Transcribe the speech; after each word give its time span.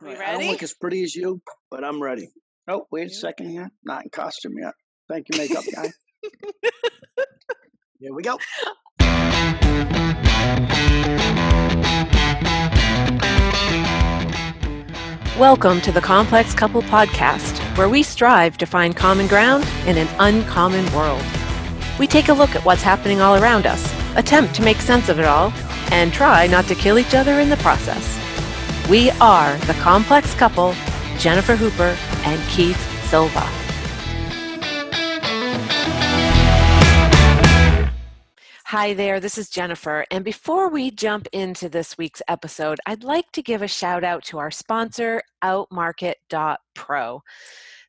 We 0.00 0.08
Right, 0.10 0.16
I 0.16 0.20
ready? 0.32 0.44
don't 0.44 0.52
look 0.52 0.62
as 0.62 0.74
pretty 0.74 1.02
as 1.02 1.14
you, 1.16 1.40
but 1.70 1.82
I'm 1.84 2.00
ready. 2.02 2.28
Oh, 2.68 2.86
wait 2.92 3.08
a 3.08 3.10
second 3.14 3.50
here. 3.50 3.70
Not 3.84 4.04
in 4.04 4.10
costume 4.10 4.54
yet. 4.58 4.74
Thank 5.08 5.26
you, 5.32 5.38
makeup 5.38 5.64
guy. 5.74 5.90
Here 7.98 8.14
we 8.14 8.22
go. 8.22 8.38
Welcome 15.38 15.80
to 15.82 15.92
the 15.92 16.00
Complex 16.00 16.52
Couple 16.54 16.82
Podcast, 16.82 17.58
where 17.76 17.88
we 17.88 18.02
strive 18.02 18.58
to 18.58 18.66
find 18.66 18.96
common 18.96 19.28
ground 19.28 19.64
in 19.86 19.96
an 19.96 20.08
uncommon 20.18 20.84
world. 20.92 21.22
We 21.98 22.06
take 22.08 22.28
a 22.28 22.32
look 22.32 22.56
at 22.56 22.64
what's 22.64 22.82
happening 22.82 23.20
all 23.20 23.40
around 23.40 23.64
us, 23.66 23.92
attempt 24.16 24.54
to 24.56 24.62
make 24.62 24.78
sense 24.78 25.08
of 25.08 25.18
it 25.20 25.24
all, 25.26 25.52
and 25.92 26.12
try 26.12 26.46
not 26.48 26.64
to 26.66 26.74
kill 26.74 26.98
each 26.98 27.14
other 27.14 27.38
in 27.38 27.50
the 27.50 27.56
process. 27.58 28.17
We 28.88 29.10
are 29.20 29.54
the 29.66 29.74
Complex 29.74 30.34
Couple, 30.34 30.74
Jennifer 31.18 31.56
Hooper 31.56 31.94
and 32.24 32.40
Keith 32.48 32.80
Silva. 33.10 33.46
Hi 38.64 38.94
there, 38.94 39.20
this 39.20 39.36
is 39.36 39.50
Jennifer. 39.50 40.06
And 40.10 40.24
before 40.24 40.70
we 40.70 40.90
jump 40.90 41.28
into 41.32 41.68
this 41.68 41.98
week's 41.98 42.22
episode, 42.28 42.78
I'd 42.86 43.04
like 43.04 43.30
to 43.32 43.42
give 43.42 43.60
a 43.60 43.68
shout 43.68 44.04
out 44.04 44.24
to 44.24 44.38
our 44.38 44.50
sponsor, 44.50 45.22
Outmarket.pro. 45.44 47.22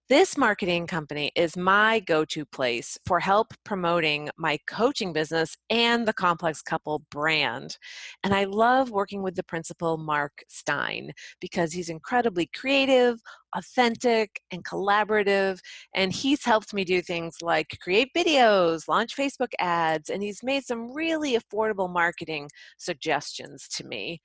This 0.10 0.40
marketing 0.40 0.88
company 0.88 1.32
is 1.36 1.56
my 1.56 2.00
go 2.00 2.26
to 2.26 2.44
place 2.44 2.98
for 3.06 3.20
help 3.20 3.54
promoting 3.64 4.32
my 4.40 4.58
coaching 4.68 5.14
business 5.14 5.56
and 5.70 6.08
the 6.08 6.14
Complex 6.14 6.64
Couple 6.64 7.04
brand. 7.12 7.78
And 8.24 8.34
I 8.34 8.46
love 8.46 8.90
working 8.90 9.22
with 9.22 9.36
the 9.36 9.44
principal, 9.44 9.98
Mark 9.98 10.44
Stein, 10.48 11.12
because 11.40 11.74
he's 11.74 11.90
incredibly 11.90 12.50
creative, 12.56 13.20
authentic, 13.56 14.42
and 14.50 14.66
collaborative. 14.66 15.60
And 15.94 16.12
he's 16.12 16.44
helped 16.44 16.74
me 16.74 16.84
do 16.84 17.04
things 17.04 17.36
like 17.44 17.78
create 17.80 18.10
videos, 18.18 18.88
launch 18.88 19.16
Facebook 19.16 19.52
ads, 19.60 20.10
and 20.10 20.24
he's 20.24 20.42
made 20.42 20.66
some 20.66 20.92
really 20.92 21.38
affordable 21.38 21.88
marketing 21.88 22.50
suggestions 22.80 23.68
to 23.76 23.86
me. 23.86 24.22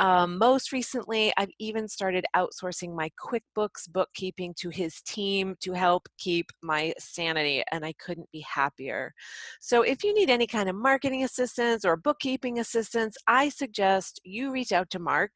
Um, 0.00 0.38
most 0.38 0.72
recently, 0.72 1.32
I've 1.36 1.50
even 1.58 1.86
started 1.86 2.24
outsourcing 2.34 2.94
my 2.94 3.10
QuickBooks 3.22 3.90
bookkeeping 3.90 4.54
to 4.58 4.70
his 4.70 5.00
team 5.02 5.54
to 5.60 5.72
help 5.72 6.08
keep 6.18 6.46
my 6.62 6.94
sanity, 6.98 7.62
and 7.70 7.84
I 7.84 7.92
couldn't 7.94 8.30
be 8.32 8.40
happier. 8.40 9.12
So, 9.60 9.82
if 9.82 10.02
you 10.02 10.14
need 10.14 10.30
any 10.30 10.46
kind 10.46 10.68
of 10.68 10.76
marketing 10.76 11.24
assistance 11.24 11.84
or 11.84 11.96
bookkeeping 11.96 12.58
assistance, 12.58 13.16
I 13.26 13.50
suggest 13.50 14.20
you 14.24 14.50
reach 14.50 14.72
out 14.72 14.90
to 14.90 14.98
Mark. 14.98 15.32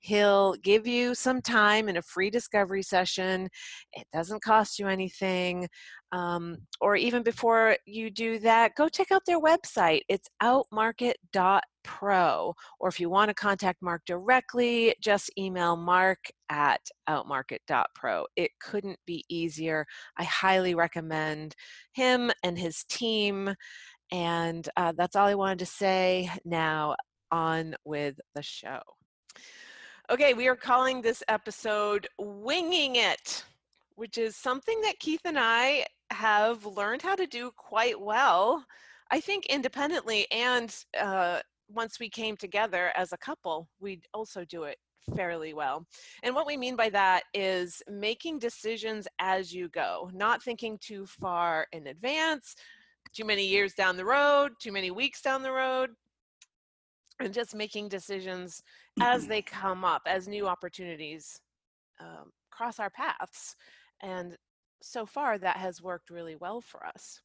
He'll 0.00 0.54
give 0.62 0.86
you 0.86 1.14
some 1.14 1.42
time 1.42 1.88
in 1.88 1.96
a 1.96 2.02
free 2.02 2.30
discovery 2.30 2.82
session. 2.82 3.48
It 3.92 4.06
doesn't 4.12 4.42
cost 4.42 4.78
you 4.78 4.86
anything. 4.86 5.68
Um, 6.12 6.58
or 6.80 6.94
even 6.96 7.22
before 7.22 7.76
you 7.84 8.10
do 8.10 8.38
that, 8.40 8.76
go 8.76 8.88
check 8.88 9.10
out 9.10 9.22
their 9.26 9.40
website. 9.40 10.02
It's 10.08 10.28
outmarket.pro. 11.86 12.54
Or 12.80 12.88
if 12.88 13.00
you 13.00 13.10
want 13.10 13.28
to 13.28 13.34
contact 13.34 13.82
Mark 13.82 14.02
directly, 14.06 14.94
just 15.00 15.30
email 15.38 15.76
mark 15.76 16.18
at 16.48 16.80
outmarket.pro. 17.08 18.26
It 18.36 18.50
couldn't 18.60 18.98
be 19.06 19.24
easier. 19.28 19.86
I 20.18 20.24
highly 20.24 20.74
recommend 20.74 21.54
him 21.92 22.30
and 22.42 22.58
his 22.58 22.84
team. 22.84 23.54
And 24.12 24.68
uh, 24.76 24.92
that's 24.96 25.16
all 25.16 25.26
I 25.26 25.34
wanted 25.34 25.58
to 25.60 25.66
say. 25.66 26.30
Now, 26.44 26.94
on 27.32 27.74
with 27.84 28.16
the 28.34 28.42
show. 28.42 28.80
Okay, 30.08 30.34
we 30.34 30.46
are 30.46 30.56
calling 30.56 31.02
this 31.02 31.24
episode 31.26 32.06
Winging 32.18 32.94
It, 32.94 33.44
which 33.96 34.18
is 34.18 34.36
something 34.36 34.80
that 34.82 35.00
Keith 35.00 35.22
and 35.24 35.36
I 35.36 35.86
have 36.12 36.64
learned 36.64 37.02
how 37.02 37.16
to 37.16 37.26
do 37.26 37.50
quite 37.56 38.00
well, 38.00 38.64
I 39.10 39.18
think 39.18 39.46
independently. 39.46 40.30
And 40.30 40.72
uh, 40.96 41.40
once 41.68 41.98
we 41.98 42.08
came 42.08 42.36
together 42.36 42.92
as 42.96 43.12
a 43.12 43.18
couple, 43.18 43.68
we'd 43.80 44.06
also 44.14 44.44
do 44.44 44.64
it 44.64 44.78
fairly 45.14 45.54
well. 45.54 45.86
And 46.22 46.34
what 46.34 46.46
we 46.46 46.56
mean 46.56 46.76
by 46.76 46.90
that 46.90 47.24
is 47.34 47.82
making 47.88 48.38
decisions 48.38 49.06
as 49.20 49.52
you 49.52 49.68
go, 49.68 50.10
not 50.12 50.42
thinking 50.42 50.78
too 50.80 51.06
far 51.06 51.66
in 51.72 51.86
advance, 51.86 52.56
too 53.14 53.24
many 53.24 53.46
years 53.46 53.72
down 53.74 53.96
the 53.96 54.04
road, 54.04 54.52
too 54.60 54.72
many 54.72 54.90
weeks 54.90 55.20
down 55.22 55.42
the 55.42 55.52
road, 55.52 55.90
and 57.20 57.32
just 57.32 57.54
making 57.54 57.88
decisions 57.88 58.62
as 59.00 59.26
they 59.26 59.42
come 59.42 59.84
up, 59.84 60.02
as 60.06 60.28
new 60.28 60.46
opportunities 60.46 61.40
um, 62.00 62.30
cross 62.50 62.78
our 62.78 62.90
paths. 62.90 63.54
And 64.02 64.36
so 64.82 65.06
far, 65.06 65.38
that 65.38 65.56
has 65.56 65.80
worked 65.80 66.10
really 66.10 66.36
well 66.36 66.60
for 66.60 66.84
us. 66.84 67.20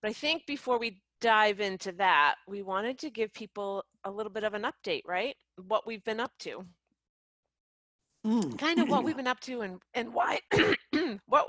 But 0.00 0.10
I 0.10 0.14
think 0.14 0.46
before 0.46 0.78
we 0.78 1.00
dive 1.20 1.60
into 1.60 1.92
that, 1.92 2.36
we 2.46 2.62
wanted 2.62 2.98
to 3.00 3.10
give 3.10 3.32
people 3.32 3.84
a 4.04 4.10
little 4.10 4.32
bit 4.32 4.44
of 4.44 4.54
an 4.54 4.62
update, 4.62 5.02
right? 5.06 5.34
What 5.66 5.86
we've 5.86 6.04
been 6.04 6.20
up 6.20 6.32
to, 6.40 6.64
Mm. 8.26 8.58
kind 8.58 8.80
of 8.80 8.88
what 8.90 9.04
we've 9.04 9.16
been 9.16 9.28
up 9.28 9.40
to, 9.40 9.60
and 9.60 9.80
and 9.94 10.12
why, 10.12 10.40
what 11.26 11.48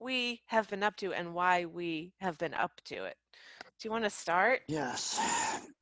we 0.00 0.42
have 0.46 0.68
been 0.68 0.82
up 0.82 0.96
to, 0.96 1.12
and 1.12 1.32
why 1.34 1.64
we 1.66 2.12
have 2.20 2.36
been 2.38 2.52
up 2.54 2.72
to 2.86 3.04
it. 3.04 3.16
Do 3.78 3.86
you 3.86 3.90
want 3.90 4.04
to 4.04 4.10
start? 4.10 4.62
Yes. 4.68 5.18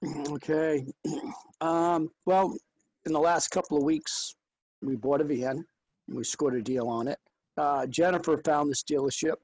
Okay. 0.30 0.86
Um, 1.60 2.08
well, 2.24 2.56
in 3.04 3.12
the 3.12 3.18
last 3.18 3.48
couple 3.48 3.76
of 3.78 3.82
weeks, 3.82 4.32
we 4.80 4.94
bought 4.94 5.20
a 5.20 5.24
van. 5.24 5.64
We 6.06 6.22
scored 6.22 6.54
a 6.54 6.62
deal 6.62 6.86
on 6.88 7.08
it. 7.08 7.18
Uh, 7.56 7.84
Jennifer 7.86 8.38
found 8.44 8.70
this 8.70 8.84
dealership. 8.84 9.34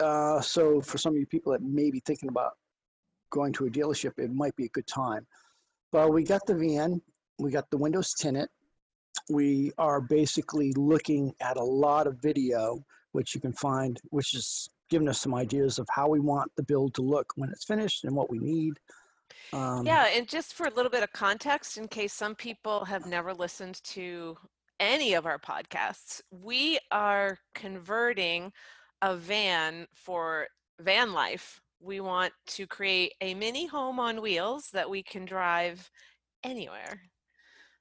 Uh, 0.00 0.40
so 0.40 0.80
for 0.80 0.96
some 0.96 1.12
of 1.12 1.18
you 1.20 1.26
people 1.26 1.52
that 1.52 1.60
may 1.60 1.90
be 1.90 2.00
thinking 2.06 2.30
about 2.30 2.52
going 3.32 3.52
to 3.54 3.66
a 3.66 3.70
dealership, 3.70 4.12
it 4.18 4.32
might 4.32 4.54
be 4.54 4.66
a 4.66 4.68
good 4.68 4.86
time. 4.86 5.26
But 5.90 6.12
we 6.12 6.22
got 6.22 6.46
the 6.46 6.54
van. 6.54 7.02
We 7.38 7.50
got 7.50 7.68
the 7.70 7.78
windows 7.78 8.14
tinted. 8.14 8.48
We 9.28 9.72
are 9.78 10.00
basically 10.00 10.72
looking 10.74 11.34
at 11.40 11.56
a 11.56 11.62
lot 11.62 12.06
of 12.06 12.22
video, 12.22 12.84
which 13.12 13.34
you 13.34 13.40
can 13.40 13.52
find, 13.52 14.00
which 14.10 14.34
is 14.34 14.70
giving 14.88 15.08
us 15.08 15.20
some 15.20 15.34
ideas 15.34 15.78
of 15.78 15.88
how 15.90 16.08
we 16.08 16.20
want 16.20 16.52
the 16.56 16.62
build 16.62 16.94
to 16.94 17.02
look 17.02 17.32
when 17.36 17.50
it's 17.50 17.64
finished 17.64 18.04
and 18.04 18.14
what 18.14 18.30
we 18.30 18.38
need. 18.38 18.74
Um, 19.52 19.86
Yeah, 19.86 20.06
and 20.14 20.28
just 20.28 20.54
for 20.54 20.66
a 20.66 20.74
little 20.74 20.90
bit 20.90 21.02
of 21.02 21.12
context, 21.12 21.78
in 21.78 21.88
case 21.88 22.12
some 22.12 22.34
people 22.34 22.84
have 22.84 23.06
never 23.06 23.34
listened 23.34 23.82
to 23.84 24.36
any 24.78 25.14
of 25.14 25.26
our 25.26 25.38
podcasts, 25.38 26.20
we 26.30 26.78
are 26.90 27.38
converting 27.54 28.52
a 29.00 29.16
van 29.16 29.86
for 29.94 30.46
van 30.80 31.12
life. 31.12 31.61
We 31.82 32.00
want 32.00 32.32
to 32.48 32.66
create 32.66 33.14
a 33.20 33.34
mini 33.34 33.66
home 33.66 33.98
on 33.98 34.22
wheels 34.22 34.68
that 34.72 34.88
we 34.88 35.02
can 35.02 35.24
drive 35.24 35.90
anywhere. 36.44 37.00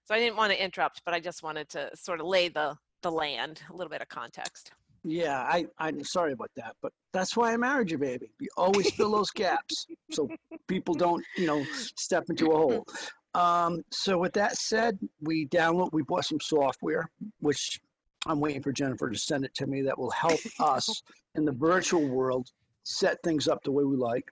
So 0.06 0.16
I 0.16 0.20
didn't 0.20 0.38
want 0.38 0.52
to 0.52 0.64
interrupt, 0.64 1.04
but 1.06 1.14
I 1.14 1.20
just 1.20 1.44
wanted 1.44 1.70
to 1.70 1.92
sort 1.96 2.20
of 2.20 2.26
lay 2.26 2.50
the 2.50 2.76
the 3.02 3.12
land, 3.12 3.62
a 3.70 3.76
little 3.76 3.90
bit 3.90 4.02
of 4.02 4.10
context. 4.10 4.72
Yeah, 5.04 5.40
I, 5.40 5.66
I'm 5.80 6.04
sorry 6.04 6.34
about 6.34 6.52
that, 6.56 6.76
but 6.82 6.92
that's 7.12 7.36
why 7.36 7.54
I 7.54 7.58
married 7.58 7.90
you, 7.90 7.98
baby. 7.98 8.32
You 8.40 8.50
always 8.58 8.92
fill 8.92 9.12
those 9.12 9.32
gaps 9.32 9.88
so 10.12 10.30
people 10.68 10.94
don't, 10.94 11.26
you 11.36 11.48
know, 11.48 11.66
step 11.96 12.26
into 12.30 12.52
a 12.52 12.58
hole. 12.58 12.86
Um, 13.34 13.84
so 13.92 14.20
with 14.20 14.34
that 14.34 14.58
said, 14.58 15.00
we 15.22 15.48
download, 15.48 15.90
we 15.92 16.04
bought 16.04 16.26
some 16.26 16.40
software, 16.40 17.10
which 17.40 17.80
I'm 18.28 18.40
waiting 18.40 18.62
for 18.62 18.72
Jennifer 18.72 19.10
to 19.10 19.18
send 19.18 19.44
it 19.44 19.56
to 19.56 19.66
me 19.66 19.82
that 19.82 19.98
will 19.98 20.12
help 20.12 20.40
us 20.60 21.02
in 21.36 21.46
the 21.46 21.52
virtual 21.52 22.08
world 22.08 22.50
set 22.84 23.18
things 23.24 23.48
up 23.48 23.64
the 23.64 23.72
way 23.72 23.84
we 23.84 23.96
like. 23.96 24.26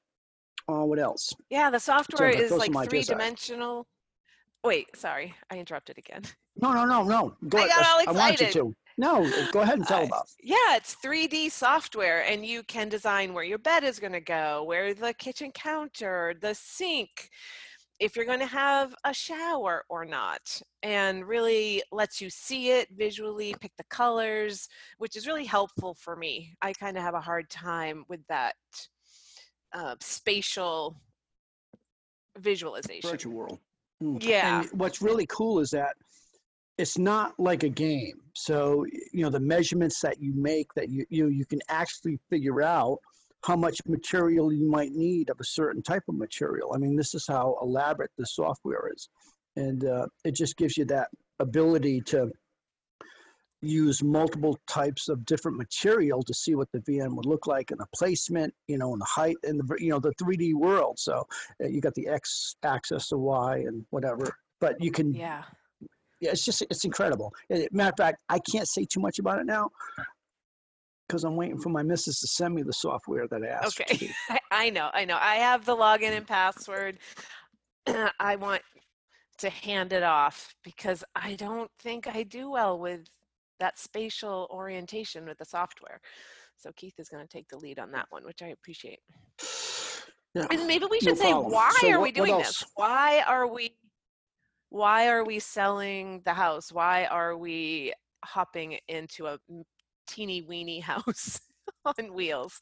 Uh, 0.67 0.83
what 0.85 0.99
else? 0.99 1.33
Yeah, 1.49 1.69
the 1.69 1.79
software 1.79 2.29
is 2.29 2.51
like 2.51 2.71
three 2.89 3.01
dimensional. 3.03 3.87
Wait, 4.63 4.87
sorry, 4.95 5.33
I 5.49 5.57
interrupted 5.57 5.97
again. 5.97 6.23
No, 6.61 6.73
no, 6.73 6.83
no, 6.85 7.03
no. 7.03 7.33
Go 7.47 7.57
I 7.57 7.61
ahead. 7.65 7.71
got 7.77 7.85
all 7.85 7.99
I 8.01 8.11
want 8.11 8.41
you 8.41 8.47
excited. 8.47 8.53
to. 8.53 8.75
No, 8.97 9.31
go 9.53 9.62
ahead 9.62 9.77
and 9.77 9.88
tell 9.88 10.01
Uh, 10.01 10.07
about. 10.07 10.27
Yeah, 10.44 10.75
it's 10.75 10.95
3D 11.03 11.50
software, 11.51 12.25
and 12.25 12.45
you 12.45 12.63
can 12.63 12.89
design 12.89 13.33
where 13.33 13.45
your 13.45 13.57
bed 13.59 13.85
is 13.85 13.97
going 13.97 14.12
to 14.12 14.19
go, 14.19 14.63
where 14.65 14.94
the 14.94 15.13
kitchen 15.13 15.51
counter, 15.53 16.35
the 16.41 16.53
sink, 16.53 17.29
if 18.00 18.16
you're 18.16 18.25
going 18.25 18.40
to 18.40 18.46
have 18.46 18.96
a 19.04 19.13
shower 19.13 19.84
or 19.90 20.06
not, 20.06 20.62
and 20.84 21.28
really 21.28 21.84
lets 21.92 22.22
you 22.22 22.30
see 22.30 22.72
it 22.72 22.88
visually, 22.96 23.54
pick 23.60 23.72
the 23.78 23.84
colors, 23.90 24.68
which 24.98 25.16
is 25.16 25.28
really 25.28 25.46
helpful 25.46 25.94
for 25.94 26.16
me. 26.16 26.54
I 26.62 26.74
kind 26.74 26.98
of 26.98 27.04
have 27.04 27.13
a 27.13 27.22
hard 27.22 27.50
time 27.50 28.06
with 28.07 28.22
that 28.30 28.56
uh, 29.74 29.96
spatial 30.00 31.01
visualization. 32.38 33.10
virtual 33.10 33.34
world. 33.34 33.60
Mm. 34.01 34.24
Yeah. 34.24 34.62
And 34.62 34.69
what's 34.72 35.01
really 35.01 35.25
cool 35.28 35.60
is 35.60 35.69
that 35.72 35.96
it's 36.78 36.98
not 36.98 37.38
like 37.38 37.63
a 37.63 37.69
game. 37.69 38.22
So 38.34 38.86
you 39.12 39.24
know 39.24 39.30
the 39.30 39.40
measurements 39.40 40.00
that 40.01 40.22
you 40.22 40.34
make 40.34 40.74
that 40.75 40.90
you 40.90 41.06
you 41.10 41.28
you 41.28 41.46
can 41.46 41.60
actually 41.69 42.18
figure 42.30 42.62
out 42.62 43.00
how 43.44 43.56
much 43.56 43.77
material 43.88 44.51
you 44.51 44.69
might 44.69 44.91
need 44.91 45.30
of 45.30 45.39
a 45.39 45.45
certain 45.45 45.81
type 45.81 46.03
of 46.09 46.15
material. 46.15 46.74
I 46.74 46.77
mean, 46.77 46.95
this 46.95 47.13
is 47.13 47.25
how 47.27 47.57
elaborate 47.62 48.12
the 48.18 48.25
software 48.25 48.91
is, 48.94 49.09
and 49.56 49.86
uh, 49.86 50.07
it 50.25 50.36
just 50.36 50.57
gives 50.57 50.77
you 50.77 50.86
that 50.86 51.09
ability 51.39 52.01
to 52.01 52.31
use 53.62 54.01
multiple 54.01 54.57
types 54.68 55.09
of 55.09 55.25
different 55.25 55.57
material 55.57 56.24
to 56.24 56.33
see 56.33 56.56
what 56.56 56.69
the 56.71 56.80
VM 56.80 57.15
would 57.15 57.25
look 57.25 57.45
like 57.45 57.71
and 57.71 57.80
the 57.80 57.88
placement, 57.94 58.53
you 58.68 58.77
know, 58.77 58.94
and 58.94 59.01
the 59.01 59.06
height 59.06 59.36
and 59.44 59.59
the 59.59 59.75
you 59.80 59.89
know 59.89 60.00
the 60.00 60.13
3D 60.21 60.53
world. 60.53 60.97
So 61.00 61.25
uh, 61.63 61.68
you 61.68 61.81
got 61.81 61.94
the 61.95 62.07
X 62.07 62.56
axis, 62.63 63.09
the 63.09 63.18
Y, 63.18 63.57
and 63.68 63.86
whatever. 63.89 64.33
But 64.62 64.81
you 64.81 64.91
can, 64.91 65.13
Yeah. 65.13 65.44
yeah, 66.19 66.31
it's 66.31 66.44
just 66.44 66.62
it's 66.63 66.86
incredible. 66.86 67.33
Matter 67.71 67.89
of 67.89 67.97
fact, 67.97 68.21
I 68.30 68.39
can't 68.51 68.68
say 68.68 68.86
too 68.86 69.00
much 69.00 69.19
about 69.19 69.39
it 69.39 69.45
now 69.45 69.69
because 71.09 71.23
I'm 71.23 71.35
waiting 71.35 71.57
for 71.57 71.69
my 71.69 71.81
missus 71.81 72.19
to 72.21 72.27
send 72.27 72.53
me 72.53 72.61
the 72.61 72.71
software 72.71 73.27
that 73.27 73.41
I 73.44 73.47
asked. 73.47 73.81
Okay. 73.81 74.11
I, 74.51 74.69
know, 74.69 74.91
I 74.94 75.06
know. 75.06 75.17
I 75.19 75.35
have 75.35 75.65
the 75.65 75.75
login 75.75 76.11
and 76.15 76.25
password. 76.27 77.00
I 78.19 78.35
want 78.35 78.61
to 79.39 79.50
hand 79.50 79.91
it 79.91 80.03
off 80.03 80.53
because 80.63 81.03
I 81.15 81.33
don't 81.35 81.71
think 81.79 82.07
I 82.07 82.23
do 82.23 82.51
well 82.51 82.79
with 82.79 83.07
that 83.59 83.79
spatial 83.79 84.47
orientation 84.51 85.25
with 85.25 85.39
the 85.39 85.45
software. 85.45 86.00
So 86.56 86.71
Keith 86.75 87.00
is 87.00 87.09
going 87.09 87.25
to 87.25 87.27
take 87.27 87.47
the 87.50 87.57
lead 87.57 87.79
on 87.79 87.91
that 87.91 88.05
one, 88.12 88.23
which 88.23 88.41
I 88.44 88.47
appreciate. 88.47 89.00
Yeah. 90.35 90.45
And 90.51 90.67
maybe 90.67 90.85
we 90.91 91.00
No 91.01 91.09
should 91.09 91.17
say 91.17 91.31
problem. 91.31 91.51
why 91.51 91.71
So 91.81 91.88
are 91.89 92.00
what- 92.00 92.03
we 92.03 92.12
doing 92.12 92.38
this? 92.38 92.63
Why 92.75 93.23
are 93.27 93.47
we 93.47 93.75
why 94.71 95.07
are 95.09 95.25
we 95.25 95.39
selling 95.39 96.21
the 96.25 96.33
house? 96.33 96.71
Why 96.71 97.05
are 97.05 97.35
we 97.35 97.91
hopping 98.23 98.77
into 98.88 99.25
a 99.25 99.39
teeny 100.09 100.41
weeny 100.41 100.79
house 100.79 101.39
on 101.85 102.13
wheels? 102.13 102.59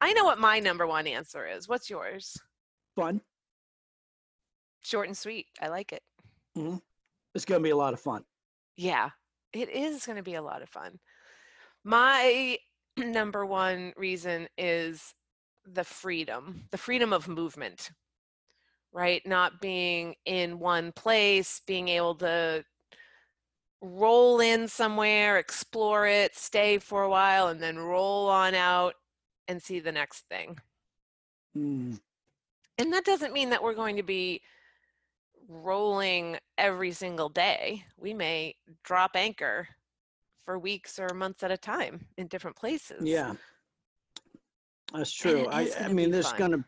I 0.00 0.12
know 0.12 0.24
what 0.24 0.38
my 0.38 0.58
number 0.58 0.86
one 0.86 1.06
answer 1.06 1.46
is. 1.46 1.68
What's 1.68 1.90
yours? 1.90 2.36
Fun. 2.94 3.20
Short 4.82 5.08
and 5.08 5.16
sweet. 5.16 5.46
I 5.60 5.68
like 5.68 5.92
it. 5.92 6.02
Mm-hmm. 6.56 6.76
It's 7.34 7.44
going 7.44 7.60
to 7.60 7.64
be 7.64 7.70
a 7.70 7.76
lot 7.76 7.92
of 7.92 8.00
fun. 8.00 8.22
Yeah, 8.76 9.10
it 9.52 9.68
is 9.68 10.06
going 10.06 10.16
to 10.16 10.22
be 10.22 10.34
a 10.34 10.42
lot 10.42 10.62
of 10.62 10.68
fun. 10.68 10.98
My 11.84 12.58
number 12.96 13.44
one 13.44 13.92
reason 13.96 14.48
is 14.56 15.14
the 15.66 15.84
freedom, 15.84 16.64
the 16.70 16.78
freedom 16.78 17.12
of 17.12 17.28
movement, 17.28 17.90
right? 18.92 19.20
Not 19.26 19.60
being 19.60 20.14
in 20.24 20.58
one 20.58 20.92
place, 20.92 21.60
being 21.66 21.88
able 21.88 22.14
to 22.16 22.64
roll 23.86 24.40
in 24.40 24.68
somewhere, 24.68 25.38
explore 25.38 26.06
it, 26.06 26.34
stay 26.34 26.78
for 26.78 27.02
a 27.02 27.08
while, 27.08 27.48
and 27.48 27.62
then 27.62 27.78
roll 27.78 28.28
on 28.28 28.54
out 28.54 28.94
and 29.48 29.62
see 29.62 29.78
the 29.78 29.92
next 29.92 30.24
thing. 30.28 30.58
Mm. 31.56 32.00
And 32.78 32.92
that 32.92 33.04
doesn't 33.04 33.32
mean 33.32 33.50
that 33.50 33.62
we're 33.62 33.74
going 33.74 33.96
to 33.96 34.02
be 34.02 34.42
rolling 35.48 36.36
every 36.58 36.92
single 36.92 37.28
day. 37.28 37.84
We 37.96 38.12
may 38.12 38.56
drop 38.82 39.12
anchor 39.14 39.68
for 40.44 40.58
weeks 40.58 40.98
or 40.98 41.14
months 41.14 41.42
at 41.42 41.50
a 41.50 41.56
time 41.56 42.04
in 42.18 42.26
different 42.26 42.56
places. 42.56 43.02
Yeah, 43.02 43.34
that's 44.92 45.12
true. 45.12 45.46
I, 45.50 45.70
I 45.80 45.88
mean, 45.88 46.10
there's 46.10 46.30
fun. 46.30 46.38
gonna, 46.38 46.64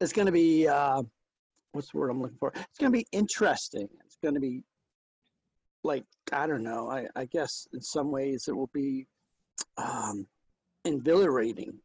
it's 0.00 0.12
gonna 0.12 0.32
be, 0.32 0.66
uh, 0.66 1.02
what's 1.72 1.90
the 1.92 1.98
word 1.98 2.10
I'm 2.10 2.20
looking 2.20 2.38
for? 2.38 2.52
It's 2.54 2.78
gonna 2.78 2.90
be 2.90 3.06
interesting. 3.12 3.88
It's 4.04 4.18
gonna 4.22 4.40
be, 4.40 4.62
like, 5.84 6.04
I 6.32 6.46
don't 6.46 6.62
know. 6.62 6.90
I, 6.90 7.06
I 7.14 7.26
guess 7.26 7.68
in 7.72 7.80
some 7.80 8.10
ways 8.10 8.48
it 8.48 8.56
will 8.56 8.70
be, 8.72 9.06
um, 9.76 10.26
invigorating. 10.84 11.78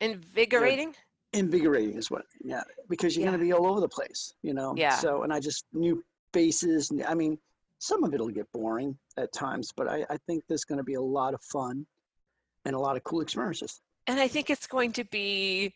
Invigorating? 0.00 0.94
Invigorating 1.32 1.96
is 1.96 2.10
what, 2.10 2.24
yeah, 2.44 2.62
because 2.88 3.16
you're 3.16 3.24
Yeah. 3.24 3.32
gonna 3.32 3.42
be 3.42 3.52
all 3.52 3.66
over 3.66 3.80
the 3.80 3.88
place, 3.88 4.34
you 4.42 4.54
know. 4.54 4.74
Yeah. 4.76 4.96
So, 4.98 5.22
and 5.22 5.32
I 5.32 5.40
just 5.40 5.64
new 5.72 6.04
faces. 6.32 6.92
I 7.06 7.14
mean, 7.14 7.38
some 7.78 8.04
of 8.04 8.14
it'll 8.14 8.28
get 8.28 8.50
boring 8.52 8.96
at 9.16 9.32
times, 9.32 9.72
but 9.76 9.88
I, 9.88 10.06
I 10.10 10.16
think 10.26 10.44
there's 10.48 10.64
gonna 10.64 10.84
be 10.84 10.94
a 10.94 11.02
lot 11.02 11.34
of 11.34 11.42
fun 11.42 11.86
and 12.64 12.74
a 12.76 12.78
lot 12.78 12.96
of 12.96 13.04
cool 13.04 13.20
experiences. 13.20 13.80
And 14.06 14.20
I 14.20 14.28
think 14.28 14.50
it's 14.50 14.66
going 14.66 14.92
to 14.92 15.04
be, 15.04 15.74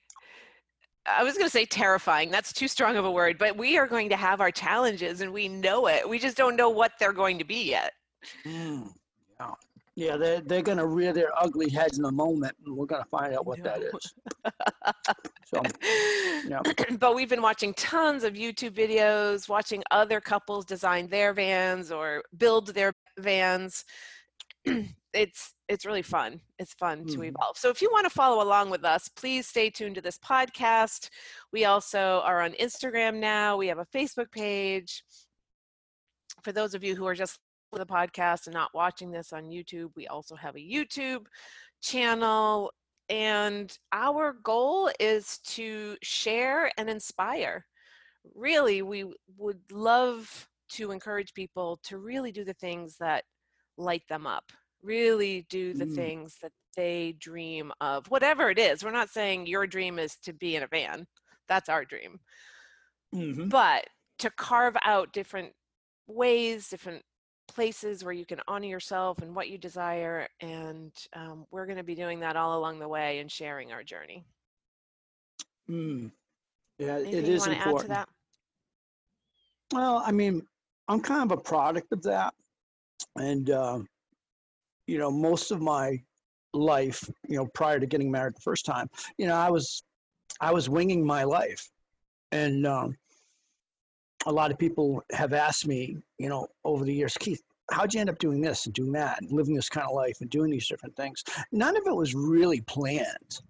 I 1.07 1.23
was 1.25 1.35
going 1.35 1.47
to 1.47 1.51
say 1.51 1.65
terrifying. 1.65 2.31
That's 2.31 2.53
too 2.53 2.69
strong 2.69 2.97
of 2.97 3.05
a 3.05 3.11
word, 3.11 3.39
but 3.39 3.57
we 3.57 3.79
are 3.79 3.87
going 3.87 4.09
to 4.11 4.17
have 4.17 4.41
our 4.41 4.51
challenges 4.51 5.21
and 5.21 5.33
we 5.33 5.49
know 5.49 5.87
it. 5.87 6.09
We 6.09 6.19
just 6.19 6.37
don't 6.37 6.57
know 6.57 6.69
what 6.71 6.93
they're 6.99 7.13
going 7.13 7.39
to 7.39 7.45
be 7.45 7.63
yet. 7.65 7.93
Mm, 8.47 8.93
yeah, 9.41 9.55
yeah, 9.95 10.17
they're 10.17 10.41
they're 10.41 10.63
gonna 10.63 10.87
rear 10.87 11.13
their 11.13 11.31
ugly 11.37 11.69
heads 11.69 11.99
in 11.99 12.05
a 12.05 12.11
moment, 12.13 12.57
and 12.65 12.77
we're 12.77 12.87
gonna 12.87 13.05
find 13.05 13.35
out 13.35 13.47
what 13.47 13.63
that 13.65 13.81
No. 13.81 13.87
is. 13.87 14.15
So, 15.45 15.63
yeah, 16.47 16.61
but 16.99 17.15
we've 17.15 17.31
been 17.31 17.41
watching 17.41 17.73
tons 17.73 18.23
of 18.23 18.35
YouTube 18.35 18.73
videos, 18.73 19.49
watching 19.49 19.83
other 19.91 20.21
couples 20.21 20.67
design 20.67 21.09
their 21.09 21.33
vans 21.33 21.91
or 21.91 22.23
build 22.37 22.75
their 22.75 22.93
vans. 23.19 23.85
it's 25.13 25.55
it's 25.69 25.85
really 25.85 26.03
fun. 26.03 26.41
It's 26.59 26.73
fun 26.75 27.07
to 27.07 27.19
Mhm. 27.19 27.29
evolve. 27.29 27.59
So 27.59 27.69
if 27.69 27.83
you 27.83 27.91
want 27.91 28.05
to 28.05 28.11
follow 28.11 28.43
along 28.43 28.71
with 28.71 28.85
us, 28.85 29.09
please 29.09 29.47
stay 29.47 29.69
tuned 29.69 29.97
to 29.97 30.01
this 30.01 30.19
podcast. 30.19 31.11
We 31.53 31.67
also 31.67 32.23
are 32.25 32.41
on 32.41 32.53
Instagram 32.53 33.17
now. 33.19 33.57
We 33.57 33.67
have 33.69 33.79
a 33.79 33.87
Facebook 33.87 34.31
page. 34.33 35.05
For 36.43 36.53
those 36.53 36.75
of 36.75 36.83
you 36.83 36.97
who 36.97 37.07
are 37.07 37.15
just 37.15 37.39
with 37.71 37.81
the 37.81 37.87
podcast 37.87 38.47
and 38.47 38.55
not 38.55 38.73
watching 38.73 39.11
this 39.11 39.33
on 39.33 39.51
YouTube, 39.51 39.95
we 39.95 40.07
also 40.07 40.37
have 40.37 40.57
a 40.57 40.59
YouTube 40.59 41.27
channel 41.83 42.73
and 43.11 43.79
our 43.93 44.33
goal 44.33 44.91
is 45.01 45.39
to 45.39 45.97
share 46.03 46.71
and 46.79 46.89
inspire. 46.91 47.67
Really, 48.35 48.83
we 48.83 49.13
would 49.37 49.71
love 49.73 50.49
to 50.71 50.91
encourage 50.91 51.33
people 51.35 51.79
to 51.85 51.99
really 51.99 52.33
do 52.33 52.45
the 52.45 52.55
things 52.55 52.97
that 52.99 53.25
light 53.79 54.07
them 54.09 54.27
up, 54.27 54.53
really 54.83 55.47
do 55.51 55.75
the 55.75 55.85
Mm. 55.85 55.95
things 55.95 56.37
that 56.43 56.53
they 56.77 57.13
dream 57.19 57.73
of, 57.81 58.07
whatever 58.09 58.51
it 58.51 58.59
is. 58.59 58.85
We're 58.85 58.91
not 58.93 59.11
saying 59.11 59.47
your 59.47 59.67
dream 59.67 59.99
is 59.99 60.17
to 60.25 60.33
be 60.33 60.57
in 60.57 60.63
a 60.63 60.69
van, 60.69 61.07
that's 61.49 61.69
our 61.69 61.85
dream. 61.85 62.21
hmm 63.13 63.49
But 63.49 63.87
to 64.19 64.31
carve 64.31 64.77
out 64.85 65.13
different 65.13 65.53
ways, 66.07 66.69
different 66.69 67.03
places 67.49 68.05
where 68.05 68.13
you 68.13 68.27
can 68.27 68.41
honor 68.47 68.67
yourself 68.67 69.23
and 69.23 69.35
what 69.35 69.49
you 69.49 69.59
desire. 69.59 70.29
And 70.41 70.93
um, 71.15 71.47
we're 71.51 71.67
going 71.67 71.79
to 71.79 71.85
be 71.85 71.95
doing 71.95 72.21
that 72.21 72.37
all 72.37 72.59
along 72.59 72.79
the 72.79 72.89
way 72.89 73.19
and 73.19 73.31
sharing 73.31 73.73
our 73.73 73.83
journey. 73.83 74.25
mm. 75.69 76.11
yeah, 76.79 76.99
Anything 76.99 77.25
it 77.25 77.29
is 77.29 77.47
add 77.47 77.53
to 77.53 77.55
important. 77.55 77.89
that? 77.91 78.09
Well, 79.73 80.03
I 80.05 80.13
mean, 80.13 80.47
I'm 80.89 81.01
kind 81.01 81.31
of 81.31 81.39
a 81.39 81.41
product 81.41 81.93
of 81.93 82.03
that, 82.03 82.33
and 83.17 83.51
uh, 83.51 83.81
you 84.89 84.99
know, 84.99 85.11
most 85.11 85.51
of 85.51 85.61
my 85.61 86.03
life, 86.55 87.09
you 87.29 87.37
know, 87.37 87.47
prior 87.55 87.79
to 87.79 87.87
getting 87.87 88.11
married 88.11 88.35
the 88.35 88.41
first 88.41 88.65
time, 88.65 88.89
you 89.19 89.27
know, 89.27 89.35
I 89.35 89.51
was 89.51 89.85
I 90.41 90.53
was 90.53 90.69
winging 90.69 91.05
my 91.05 91.25
life, 91.25 91.69
and 92.33 92.67
um, 92.67 92.97
a 94.27 94.33
lot 94.33 94.51
of 94.51 94.59
people 94.59 95.03
have 95.13 95.33
asked 95.33 95.67
me, 95.67 95.97
you 96.19 96.29
know, 96.29 96.49
over 96.65 96.85
the 96.85 96.95
years, 96.95 97.17
Keith, 97.19 97.43
how'd 97.71 97.93
you 97.93 98.01
end 98.01 98.11
up 98.11 98.19
doing 98.19 98.41
this 98.41 98.67
and 98.67 98.75
doing 98.75 98.93
that 98.93 99.21
and 99.21 99.31
living 99.31 99.55
this 99.55 99.69
kind 99.69 99.87
of 99.87 99.95
life 99.95 100.17
and 100.21 100.31
doing 100.31 100.51
these 100.51 100.69
different 100.69 100.97
things? 100.97 101.23
None 101.53 101.77
of 101.77 101.87
it 101.87 101.95
was 101.95 102.15
really 102.15 102.63
planned. 102.63 103.41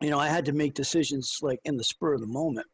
You 0.00 0.10
know, 0.10 0.18
I 0.18 0.28
had 0.28 0.44
to 0.46 0.52
make 0.52 0.74
decisions 0.74 1.38
like 1.42 1.60
in 1.64 1.76
the 1.76 1.84
spur 1.84 2.14
of 2.14 2.20
the 2.20 2.26
moment. 2.26 2.66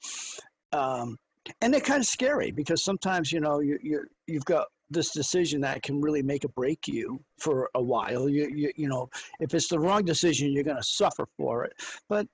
Um, 0.73 1.19
and 1.61 1.73
they're 1.73 1.81
kind 1.81 2.01
of 2.01 2.07
scary 2.07 2.51
because 2.51 2.85
sometimes, 2.85 3.33
you 3.33 3.41
know, 3.41 3.61
you, 3.61 3.79
you, 3.83 4.05
you've 4.27 4.45
got 4.45 4.67
this 4.91 5.11
decision 5.11 5.61
that 5.63 5.83
can 5.83 6.01
really 6.01 6.23
make 6.23 6.45
or 6.45 6.49
break 6.49 6.87
you 6.87 7.21
for 7.39 7.71
a 7.75 7.83
while. 7.83 8.29
You, 8.29 8.49
you, 8.49 8.73
you 8.77 8.89
know, 8.89 9.09
if 9.41 9.55
it's 9.55 9.69
the 9.69 9.79
wrong 9.79 10.05
decision, 10.05 10.53
you're 10.53 10.65
going 10.65 10.77
to 10.77 10.83
suffer 10.83 11.27
for 11.37 11.65
it. 11.65 11.75
But 12.09 12.27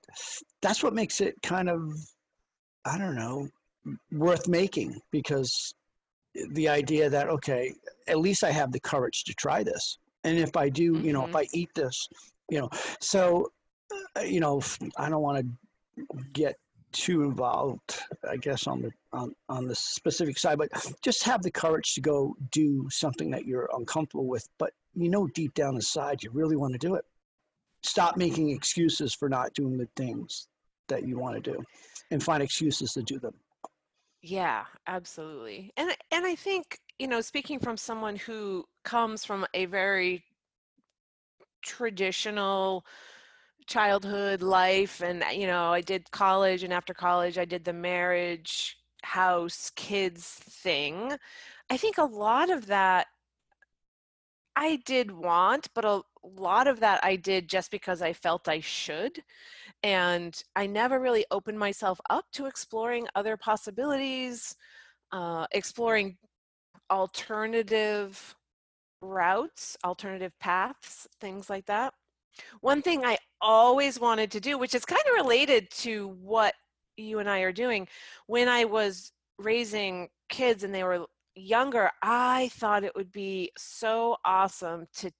that's 0.61 0.83
what 0.83 0.93
makes 0.93 1.21
it 1.21 1.35
kind 1.41 1.69
of, 1.69 1.93
I 2.85 2.97
don't 2.97 3.15
know, 3.15 3.49
worth 4.11 4.47
making 4.47 4.99
because 5.11 5.73
the 6.51 6.69
idea 6.69 7.09
that 7.09 7.29
okay 7.29 7.71
at 8.07 8.17
least 8.17 8.43
i 8.43 8.49
have 8.49 8.71
the 8.71 8.79
courage 8.79 9.23
to 9.23 9.33
try 9.35 9.61
this 9.61 9.99
and 10.23 10.39
if 10.39 10.55
i 10.55 10.67
do 10.67 10.97
you 11.03 11.13
know 11.13 11.25
if 11.25 11.31
Mhm. 11.31 11.41
i 11.41 11.47
eat 11.53 11.69
this 11.75 12.07
you 12.49 12.59
know 12.59 12.69
so 12.99 13.51
uh, 14.17 14.21
you 14.21 14.39
know 14.39 14.61
I 14.97 15.09
don't 15.09 15.21
want 15.21 15.45
to 15.45 16.23
get 16.33 16.55
too 16.93 17.23
involved 17.23 17.99
i 18.29 18.37
guess 18.37 18.67
on 18.67 18.81
the 18.81 18.91
on, 19.11 19.33
on 19.49 19.67
the 19.67 19.75
specific 19.75 20.37
side 20.37 20.57
but 20.57 20.69
just 21.03 21.23
have 21.23 21.41
the 21.41 21.51
courage 21.51 21.93
to 21.93 22.01
go 22.01 22.35
do 22.51 22.87
something 22.89 23.29
that 23.29 23.45
you're 23.45 23.69
uncomfortable 23.73 24.27
with 24.27 24.47
but 24.57 24.71
you 24.95 25.09
know 25.09 25.27
deep 25.27 25.53
down 25.53 25.75
inside 25.75 26.23
you 26.23 26.29
really 26.31 26.55
want 26.55 26.71
to 26.71 26.79
do 26.79 26.95
it 26.95 27.05
stop 27.83 28.15
making 28.15 28.49
excuses 28.49 29.13
for 29.13 29.27
not 29.27 29.53
doing 29.53 29.77
the 29.77 29.89
things 29.95 30.47
that 30.87 31.07
you 31.07 31.17
want 31.17 31.35
to 31.35 31.51
do 31.51 31.63
and 32.11 32.23
find 32.23 32.41
excuses 32.41 32.93
to 32.93 33.01
do 33.03 33.19
them 33.19 33.33
Yeah, 34.23 34.63
absolutely. 34.87 35.73
And 35.75 35.93
and 36.09 36.25
I 36.25 36.35
think, 36.35 36.79
you 36.97 37.07
know, 37.07 37.19
speaking 37.19 37.59
from 37.59 37.75
someone 37.75 38.15
who 38.15 38.63
comes 38.85 39.25
from 39.25 39.45
a 39.53 39.65
very 39.65 40.23
traditional 41.61 42.85
childhood 43.67 44.41
life 44.41 45.01
and 45.01 45.23
uh, 45.23 45.27
you 45.27 45.47
know, 45.47 45.71
I 45.73 45.81
did 45.81 46.11
college 46.11 46.63
and 46.63 46.73
after 46.73 46.93
college 46.93 47.37
I 47.37 47.45
did 47.45 47.63
the 47.65 47.73
marriage, 47.73 48.77
house, 49.03 49.71
kids 49.75 50.25
thing. 50.27 51.13
I 51.69 51.77
think 51.77 51.97
a 51.97 52.03
lot 52.05 52.49
of 52.49 52.67
that 52.67 53.07
I 54.55 54.63
I 54.63 54.77
did 54.85 55.11
want, 55.11 55.67
but 55.73 55.85
a 55.85 56.01
lot 56.23 56.67
of 56.67 56.79
that 56.81 57.03
I 57.03 57.15
did 57.15 57.49
just 57.49 57.71
because 57.71 58.01
I 58.01 58.13
felt 58.13 58.47
I 58.47 58.59
should. 58.59 59.23
And 59.83 60.41
I 60.55 60.67
never 60.67 60.99
really 60.99 61.25
opened 61.31 61.59
myself 61.59 61.99
up 62.09 62.25
to 62.33 62.47
exploring 62.47 63.07
other 63.15 63.37
possibilities, 63.37 64.55
uh, 65.11 65.47
exploring 65.51 66.17
alternative 66.91 68.35
routes, 69.01 69.77
alternative 69.85 70.33
paths, 70.39 71.07
things 71.21 71.49
like 71.49 71.65
that. 71.67 71.93
One 72.61 72.81
thing 72.81 73.05
I 73.05 73.17
always 73.41 73.99
wanted 73.99 74.31
to 74.31 74.39
do, 74.39 74.57
which 74.57 74.75
is 74.75 74.85
kind 74.85 75.01
of 75.09 75.23
related 75.23 75.69
to 75.71 76.09
what 76.21 76.53
you 76.97 77.19
and 77.19 77.29
I 77.29 77.39
are 77.41 77.51
doing, 77.51 77.87
when 78.27 78.47
I 78.47 78.65
was 78.65 79.11
raising 79.37 80.09
kids 80.29 80.63
and 80.63 80.73
they 80.73 80.83
were 80.83 81.05
younger, 81.35 81.91
I 82.01 82.49
thought 82.53 82.83
it 82.83 82.95
would 82.95 83.11
be 83.11 83.51
so 83.57 84.17
awesome 84.23 84.87
to 84.97 85.11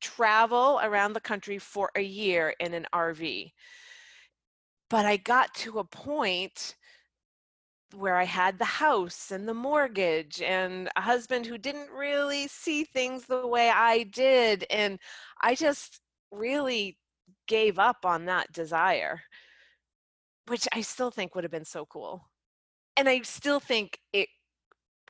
travel 0.00 0.80
around 0.82 1.12
the 1.12 1.20
country 1.20 1.58
for 1.58 1.90
a 1.96 2.02
year 2.02 2.54
in 2.60 2.74
an 2.74 2.86
RV. 2.92 3.52
But 4.90 5.06
I 5.06 5.16
got 5.16 5.54
to 5.56 5.78
a 5.78 5.84
point 5.84 6.76
where 7.94 8.16
I 8.16 8.24
had 8.24 8.58
the 8.58 8.64
house 8.64 9.30
and 9.30 9.48
the 9.48 9.54
mortgage 9.54 10.42
and 10.42 10.88
a 10.96 11.00
husband 11.00 11.46
who 11.46 11.58
didn't 11.58 11.90
really 11.90 12.46
see 12.48 12.84
things 12.84 13.24
the 13.24 13.46
way 13.46 13.70
I 13.70 14.02
did. 14.04 14.66
And 14.70 14.98
I 15.42 15.54
just 15.54 16.00
really 16.30 16.98
gave 17.46 17.78
up 17.78 18.04
on 18.04 18.26
that 18.26 18.52
desire, 18.52 19.22
which 20.46 20.68
I 20.72 20.80
still 20.80 21.10
think 21.10 21.34
would 21.34 21.44
have 21.44 21.50
been 21.50 21.64
so 21.64 21.86
cool. 21.86 22.28
And 22.96 23.08
I 23.08 23.20
still 23.22 23.60
think 23.60 23.98
it 24.12 24.28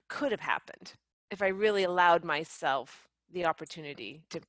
could 0.09 0.31
have 0.31 0.41
happened 0.41 0.93
if 1.31 1.43
I 1.43 1.49
really 1.49 1.85
allowed 1.85 2.25
myself 2.25 3.09
the 3.33 3.47
opportunity 3.47 4.23
to 4.31 4.41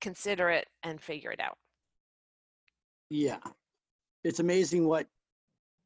consider 0.00 0.50
it 0.50 0.66
and 0.82 1.00
figure 1.00 1.30
it 1.30 1.40
out. 1.40 1.58
Yeah. 3.10 3.38
It's 4.24 4.40
amazing 4.40 4.86
what, 4.86 5.06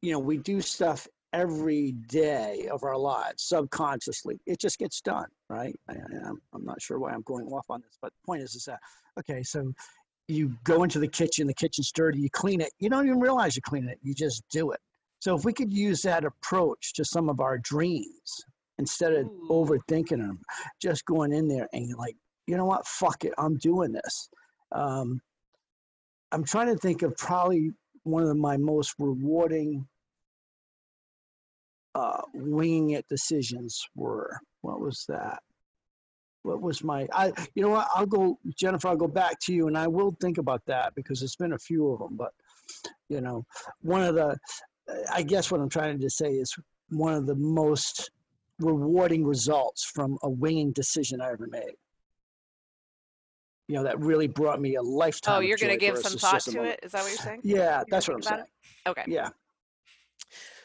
you 0.03 0.13
know, 0.13 0.19
we 0.19 0.37
do 0.37 0.61
stuff 0.61 1.09
every 1.33 1.93
day 1.93 2.69
of 2.73 2.85
our 2.85 2.97
lives 2.97 3.43
subconsciously. 3.43 4.41
It 4.47 4.61
just 4.61 4.79
gets 4.79 5.01
done, 5.01 5.27
right? 5.49 5.75
I, 5.89 5.95
am 5.95 6.39
I'm 6.55 6.65
not 6.65 6.81
sure 6.81 6.99
why 6.99 7.13
I'm 7.13 7.23
going 7.23 7.47
off 7.47 7.67
on 7.69 7.81
this, 7.81 7.99
but 8.01 8.13
the 8.13 8.27
point 8.27 8.43
is, 8.43 8.55
is 8.55 8.65
that, 8.65 8.81
okay, 9.18 9.42
so 9.42 9.73
you 10.28 10.56
go 10.64 10.82
into 10.82 10.99
the 10.99 11.08
kitchen, 11.08 11.46
the 11.46 11.54
kitchen's 11.54 11.92
dirty, 11.92 12.20
you 12.20 12.30
clean 12.30 12.61
it. 12.61 12.70
You 12.80 12.90
don't 12.90 13.06
even 13.06 13.20
realize 13.20 13.56
you're 13.56 13.62
cleaning 13.66 13.90
it, 13.90 13.99
you 14.02 14.14
just 14.14 14.42
do 14.50 14.73
it. 14.73 14.80
So 15.20 15.37
if 15.37 15.44
we 15.44 15.52
could 15.52 15.73
use 15.73 16.02
that 16.02 16.25
approach 16.25 16.92
to 16.94 17.04
some 17.04 17.28
of 17.28 17.40
our 17.40 17.58
dreams 17.58 18.44
instead 18.78 19.12
of 19.12 19.26
Ooh. 19.26 19.49
overthinking 19.50 20.18
them, 20.18 20.40
just 20.80 21.04
going 21.06 21.32
in 21.32 21.49
there 21.49 21.68
and 21.73 21.94
like, 21.96 22.16
you 22.46 22.56
know 22.56 22.66
what, 22.66 22.87
fuck 22.87 23.25
it, 23.25 23.32
I'm 23.38 23.56
doing 23.56 23.92
this. 23.92 24.28
Um, 24.73 25.20
I'm 26.32 26.44
trying 26.44 26.68
to 26.68 26.76
think 26.76 27.02
of 27.02 27.16
probably 27.16 27.70
one 28.02 28.25
of 28.25 28.37
my 28.37 28.56
most 28.56 28.94
rewarding 28.99 29.87
uh, 31.94 32.20
winging 32.35 32.90
it 32.90 33.06
decisions 33.08 33.82
were. 33.94 34.38
What 34.61 34.80
was 34.80 35.04
that? 35.08 35.38
What 36.47 36.62
was 36.62 36.85
my? 36.85 37.09
I 37.12 37.33
you 37.55 37.62
know 37.62 37.71
what? 37.71 37.88
I'll 37.95 38.07
go, 38.07 38.38
Jennifer. 38.57 38.88
I'll 38.88 38.97
go 38.97 39.09
back 39.09 39.41
to 39.41 39.53
you, 39.53 39.67
and 39.67 39.76
I 39.76 39.88
will 39.88 40.17
think 40.21 40.38
about 40.38 40.62
that 40.67 40.95
because 40.95 41.23
it's 41.23 41.37
been 41.37 41.55
a 41.55 41.59
few 41.59 41.91
of 41.91 41.99
them. 41.99 42.17
But 42.17 42.33
you 43.09 43.21
know, 43.21 43.45
one 43.81 44.03
of 44.03 44.15
the, 44.15 44.38
I 45.12 45.23
guess 45.23 45.50
what 45.50 45.61
I'm 45.61 45.69
trying 45.69 45.99
to 45.99 46.11
say 46.11 46.35
is 46.35 46.55
one 46.91 47.15
of 47.15 47.26
the 47.26 47.35
most 47.35 48.11
rewarding 48.61 49.25
results 49.25 49.85
from 49.85 50.19
a 50.23 50.31
winging 50.31 50.73
decision 50.73 51.21
I 51.21 51.31
ever 51.33 51.49
made 51.49 51.75
you 53.69 53.75
know, 53.75 53.83
that 53.83 53.99
really 53.99 54.29
brought 54.29 54.61
me 54.61 54.76
a 54.76 54.83
lifetime. 54.83 55.38
Oh, 55.38 55.41
you're 55.41 55.59
going 55.59 55.73
to 55.73 55.76
give 55.76 55.99
some 55.99 56.17
thought 56.17 56.41
to 56.43 56.62
it? 56.62 56.81
Is 56.85 56.93
that 56.93 57.03
what 57.03 57.09
you're 57.09 57.19
saying? 57.19 57.41
Yeah, 57.43 57.83
that's 57.88 58.07
what 58.07 58.15
I'm 58.15 58.23
saying. 58.23 58.45
It? 58.87 58.91
Okay. 58.91 59.03
Yeah. 59.09 59.31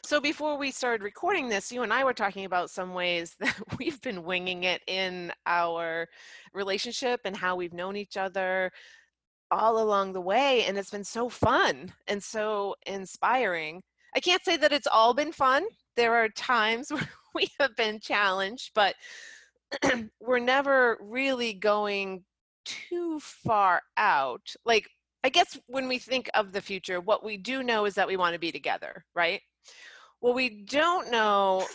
So 0.04 0.20
before 0.20 0.58
we 0.58 0.72
started 0.72 1.04
recording 1.04 1.48
this, 1.48 1.70
you 1.70 1.82
and 1.82 1.92
I 1.92 2.02
were 2.02 2.12
talking 2.12 2.44
about 2.44 2.70
some 2.70 2.92
ways 2.92 3.36
that 3.40 3.54
we've 3.78 4.00
been 4.00 4.24
winging 4.24 4.64
it 4.64 4.82
in 4.88 5.32
our 5.46 6.08
relationship 6.52 7.20
and 7.24 7.36
how 7.36 7.54
we've 7.54 7.72
known 7.72 7.96
each 7.96 8.16
other 8.16 8.72
all 9.52 9.80
along 9.80 10.12
the 10.12 10.20
way. 10.20 10.64
And 10.64 10.76
it's 10.76 10.90
been 10.90 11.04
so 11.04 11.28
fun 11.28 11.92
and 12.08 12.22
so 12.22 12.74
inspiring. 12.86 13.82
I 14.14 14.20
can't 14.20 14.44
say 14.44 14.56
that 14.56 14.72
it's 14.72 14.88
all 14.88 15.14
been 15.14 15.32
fun. 15.32 15.64
There 15.96 16.14
are 16.14 16.28
times 16.30 16.90
where 16.92 17.08
we 17.34 17.48
have 17.60 17.76
been 17.76 18.00
challenged, 18.00 18.72
but 18.74 18.96
we're 20.20 20.40
never 20.40 20.98
really 21.00 21.54
going 21.54 22.24
too 22.64 23.20
far 23.20 23.82
out. 23.96 24.54
Like, 24.64 24.88
I 25.22 25.28
guess 25.28 25.58
when 25.68 25.86
we 25.86 25.98
think 25.98 26.28
of 26.34 26.50
the 26.50 26.60
future, 26.60 27.00
what 27.00 27.24
we 27.24 27.36
do 27.36 27.62
know 27.62 27.84
is 27.84 27.94
that 27.94 28.08
we 28.08 28.16
want 28.16 28.32
to 28.34 28.40
be 28.40 28.50
together, 28.50 29.04
right? 29.14 29.40
What 30.22 30.36
we 30.36 30.50
don't 30.50 31.10
know 31.10 31.66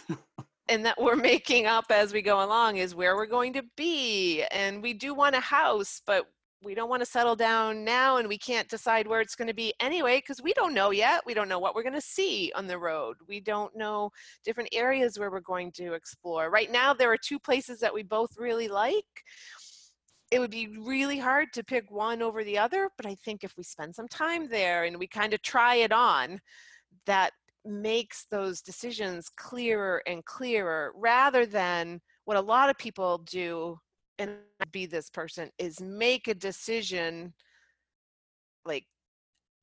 and 0.70 0.86
that 0.86 1.02
we're 1.02 1.18
making 1.18 1.66
up 1.66 1.88
as 1.90 2.14
we 2.14 2.22
go 2.22 2.42
along 2.42 2.78
is 2.78 2.96
where 2.96 3.18
we're 3.18 3.26
going 3.26 3.52
to 3.52 3.64
be. 3.76 4.42
And 4.52 4.82
we 4.82 4.94
do 4.94 5.14
want 5.14 5.36
a 5.36 5.42
house, 5.42 6.02
but 6.08 6.28
we 6.64 6.74
don't 6.74 6.90
want 6.90 7.02
to 7.02 7.06
settle 7.06 7.36
down 7.36 7.84
now 7.84 8.16
and 8.16 8.30
we 8.30 8.38
can't 8.38 8.70
decide 8.70 9.06
where 9.06 9.20
it's 9.20 9.36
going 9.36 9.50
to 9.50 9.54
be 9.54 9.74
anyway 9.82 10.20
because 10.20 10.42
we 10.42 10.54
don't 10.54 10.74
know 10.74 10.92
yet. 10.92 11.24
We 11.26 11.34
don't 11.34 11.50
know 11.50 11.60
what 11.60 11.76
we're 11.76 11.84
going 11.84 11.92
to 11.96 12.00
see 12.02 12.54
on 12.56 12.68
the 12.68 12.78
road. 12.78 13.18
We 13.28 13.42
don't 13.42 13.76
know 13.76 14.12
different 14.46 14.70
areas 14.72 15.20
where 15.20 15.30
we're 15.30 15.42
going 15.42 15.74
to 15.74 15.92
explore. 15.92 16.50
Right 16.50 16.72
now, 16.72 16.94
there 16.94 17.12
are 17.12 17.18
two 17.18 17.40
places 17.40 17.82
that 17.82 17.94
we 17.94 18.02
both 18.02 18.32
really 18.38 18.70
like 18.70 19.04
it 20.32 20.40
would 20.40 20.52
be 20.52 20.78
really 20.80 21.18
hard 21.18 21.52
to 21.54 21.66
pick 21.66 21.92
one 21.92 22.22
over 22.22 22.46
the 22.46 22.58
other, 22.58 22.90
but 22.96 23.06
I 23.06 23.16
think 23.16 23.44
if 23.44 23.56
we 23.58 23.64
spend 23.64 23.94
some 23.94 24.08
time 24.08 24.48
there 24.48 24.86
and 24.86 24.98
we 24.98 25.08
kind 25.08 25.34
of 25.34 25.42
try 25.42 25.76
it 25.76 25.92
on, 25.92 26.40
that 27.06 27.32
makes 27.68 28.26
those 28.32 28.62
decisions 28.62 29.30
clearer 29.30 30.02
and 30.08 30.24
clearer 30.26 30.92
rather 30.96 31.46
than 31.46 32.00
what 32.26 32.38
a 32.38 32.42
lot 32.42 32.70
of 32.70 32.78
people 32.78 33.20
do 33.20 33.78
and 34.20 34.32
be 34.72 34.86
this 34.86 35.10
person 35.10 35.50
is 35.60 35.80
make 35.80 36.28
a 36.28 36.34
decision 36.34 37.34
like 38.66 38.86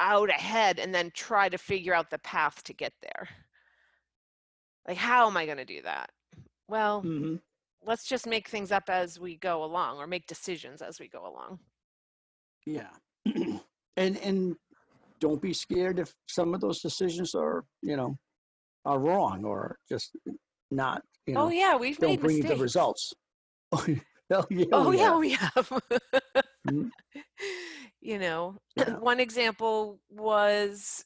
out 0.01 0.31
ahead 0.31 0.79
and 0.79 0.95
then 0.95 1.11
try 1.15 1.49
to 1.49 1.59
figure 1.59 1.95
out 1.95 2.11
the 2.11 2.19
path 2.21 2.63
to 2.65 2.73
get 2.73 2.93
there. 3.03 3.29
Like, 4.87 4.97
how 4.97 5.27
am 5.27 5.37
I 5.37 5.47
going 5.47 5.59
to 5.59 5.65
do 5.65 5.83
that? 5.83 6.11
Well, 6.69 7.03
mm-hmm 7.03 7.37
let's 7.87 8.05
just 8.05 8.27
make 8.27 8.49
things 8.49 8.73
up 8.73 8.89
as 8.89 9.19
we 9.19 9.37
go 9.37 9.65
along 9.65 9.99
or 9.99 10.07
make 10.07 10.27
decisions 10.27 10.83
as 10.83 10.99
we 10.99 11.09
go 11.09 11.27
along 11.27 11.59
yeah 12.67 12.91
and 13.97 14.17
and 14.19 14.57
don't 15.21 15.41
be 15.41 15.53
scared 15.53 15.99
if 15.99 16.13
some 16.29 16.55
of 16.55 16.61
those 16.61 16.81
decisions 16.81 17.35
are 17.35 17.65
you 17.83 17.97
know 17.97 18.17
are 18.85 18.99
wrong 18.99 19.45
or 19.45 19.77
just 19.89 20.17
not 20.71 21.03
you 21.27 21.35
know 21.35 21.43
oh 21.43 21.51
yeah 21.51 21.77
we've 21.77 21.99
don't 21.99 22.11
made 22.11 22.21
bring 22.21 22.37
mistakes. 22.37 22.57
the 22.57 22.63
results 22.63 23.13
oh 23.73 23.85
yeah, 24.51 24.67
oh, 24.73 24.91
we, 24.91 24.99
yeah 24.99 25.05
have. 25.05 25.19
we 25.19 25.31
have 25.33 25.69
mm-hmm. 26.69 26.89
you 28.01 28.19
know 28.19 28.57
yeah. 28.77 28.91
one 28.99 29.21
example 29.21 29.99
was 30.11 31.05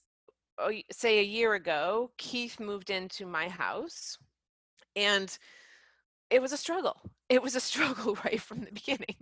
oh, 0.58 0.72
say 0.90 1.18
a 1.18 1.22
year 1.22 1.54
ago 1.54 2.10
keith 2.18 2.58
moved 2.58 2.90
into 2.90 3.26
my 3.26 3.48
house 3.48 4.18
and 4.96 5.38
it 6.30 6.42
was 6.42 6.52
a 6.52 6.56
struggle. 6.56 6.96
It 7.28 7.42
was 7.42 7.54
a 7.54 7.60
struggle 7.70 8.16
right 8.24 8.40
from 8.40 8.60
the 8.60 8.72
beginning. 8.72 9.16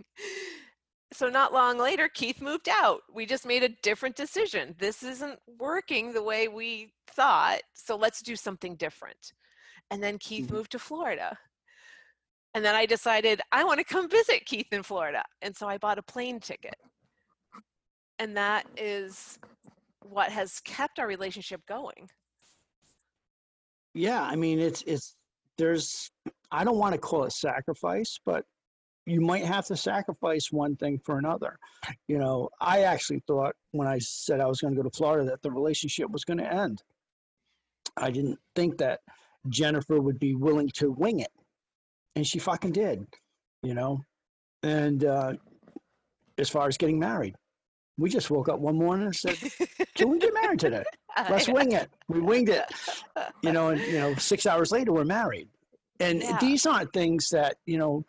So, 1.13 1.29
not 1.29 1.53
long 1.53 1.77
later, 1.77 2.09
Keith 2.13 2.41
moved 2.41 2.67
out. 2.69 3.01
We 3.13 3.25
just 3.25 3.45
made 3.45 3.63
a 3.63 3.69
different 3.81 4.15
decision. 4.15 4.75
This 4.77 5.03
isn't 5.03 5.39
working 5.57 6.11
the 6.11 6.23
way 6.23 6.47
we 6.47 6.91
thought, 7.07 7.61
so 7.73 7.95
let's 7.95 8.21
do 8.21 8.35
something 8.35 8.75
different. 8.75 9.33
And 9.89 10.03
then 10.03 10.17
Keith 10.17 10.47
mm-hmm. 10.47 10.55
moved 10.55 10.71
to 10.73 10.79
Florida. 10.79 11.37
And 12.53 12.65
then 12.65 12.75
I 12.75 12.85
decided 12.85 13.41
I 13.51 13.63
want 13.63 13.79
to 13.79 13.85
come 13.85 14.09
visit 14.09 14.45
Keith 14.45 14.67
in 14.71 14.83
Florida. 14.83 15.23
And 15.41 15.55
so 15.55 15.67
I 15.67 15.77
bought 15.77 15.99
a 15.99 16.03
plane 16.03 16.39
ticket. 16.39 16.75
And 18.19 18.35
that 18.35 18.65
is 18.75 19.37
what 20.01 20.31
has 20.31 20.59
kept 20.61 20.99
our 20.99 21.07
relationship 21.07 21.61
going. 21.67 22.09
Yeah, 23.93 24.23
I 24.23 24.35
mean 24.35 24.59
it's 24.59 24.83
it's 24.83 25.15
there's 25.57 26.11
I 26.51 26.63
don't 26.63 26.77
want 26.77 26.93
to 26.93 26.99
call 26.99 27.23
it 27.25 27.31
sacrifice, 27.31 28.19
but 28.25 28.43
you 29.07 29.21
might 29.21 29.45
have 29.45 29.65
to 29.65 29.77
sacrifice 29.77 30.51
one 30.51 30.75
thing 30.75 30.99
for 30.99 31.17
another. 31.17 31.57
You 32.09 32.17
know, 32.17 32.49
I 32.59 32.81
actually 32.81 33.23
thought 33.25 33.55
when 33.71 33.87
I 33.87 33.99
said 33.99 34.41
I 34.41 34.47
was 34.47 34.59
going 34.59 34.75
to 34.75 34.81
go 34.81 34.87
to 34.87 34.95
Florida 34.95 35.29
that 35.29 35.41
the 35.41 35.49
relationship 35.49 36.11
was 36.11 36.25
going 36.25 36.39
to 36.39 36.53
end. 36.53 36.83
I 37.95 38.11
didn't 38.11 38.37
think 38.53 38.79
that 38.79 38.99
Jennifer 39.47 40.01
would 40.01 40.19
be 40.19 40.35
willing 40.35 40.69
to 40.75 40.91
wing 40.91 41.21
it. 41.21 41.31
And 42.17 42.27
she 42.27 42.37
fucking 42.37 42.73
did, 42.73 43.07
you 43.63 43.73
know. 43.73 44.01
And 44.61 45.05
uh, 45.05 45.33
as 46.37 46.49
far 46.49 46.67
as 46.67 46.77
getting 46.77 46.99
married, 46.99 47.35
we 47.97 48.09
just 48.09 48.29
woke 48.29 48.49
up 48.49 48.59
one 48.59 48.77
morning 48.77 49.05
and 49.05 49.15
said, 49.15 49.37
"Can 49.95 50.09
we 50.09 50.19
get 50.19 50.33
married 50.33 50.59
today? 50.59 50.83
Let's 51.29 51.47
wing 51.47 51.71
it." 51.71 51.89
We 52.09 52.19
winged 52.19 52.49
it, 52.49 52.65
you 53.41 53.53
know. 53.53 53.69
And 53.69 53.79
you 53.81 53.99
know, 53.99 54.15
six 54.15 54.45
hours 54.45 54.71
later, 54.71 54.91
we're 54.91 55.05
married. 55.05 55.47
And 55.99 56.21
yeah. 56.21 56.37
these 56.39 56.65
aren't 56.65 56.93
things 56.93 57.29
that, 57.29 57.55
you 57.65 57.77
know, 57.77 58.05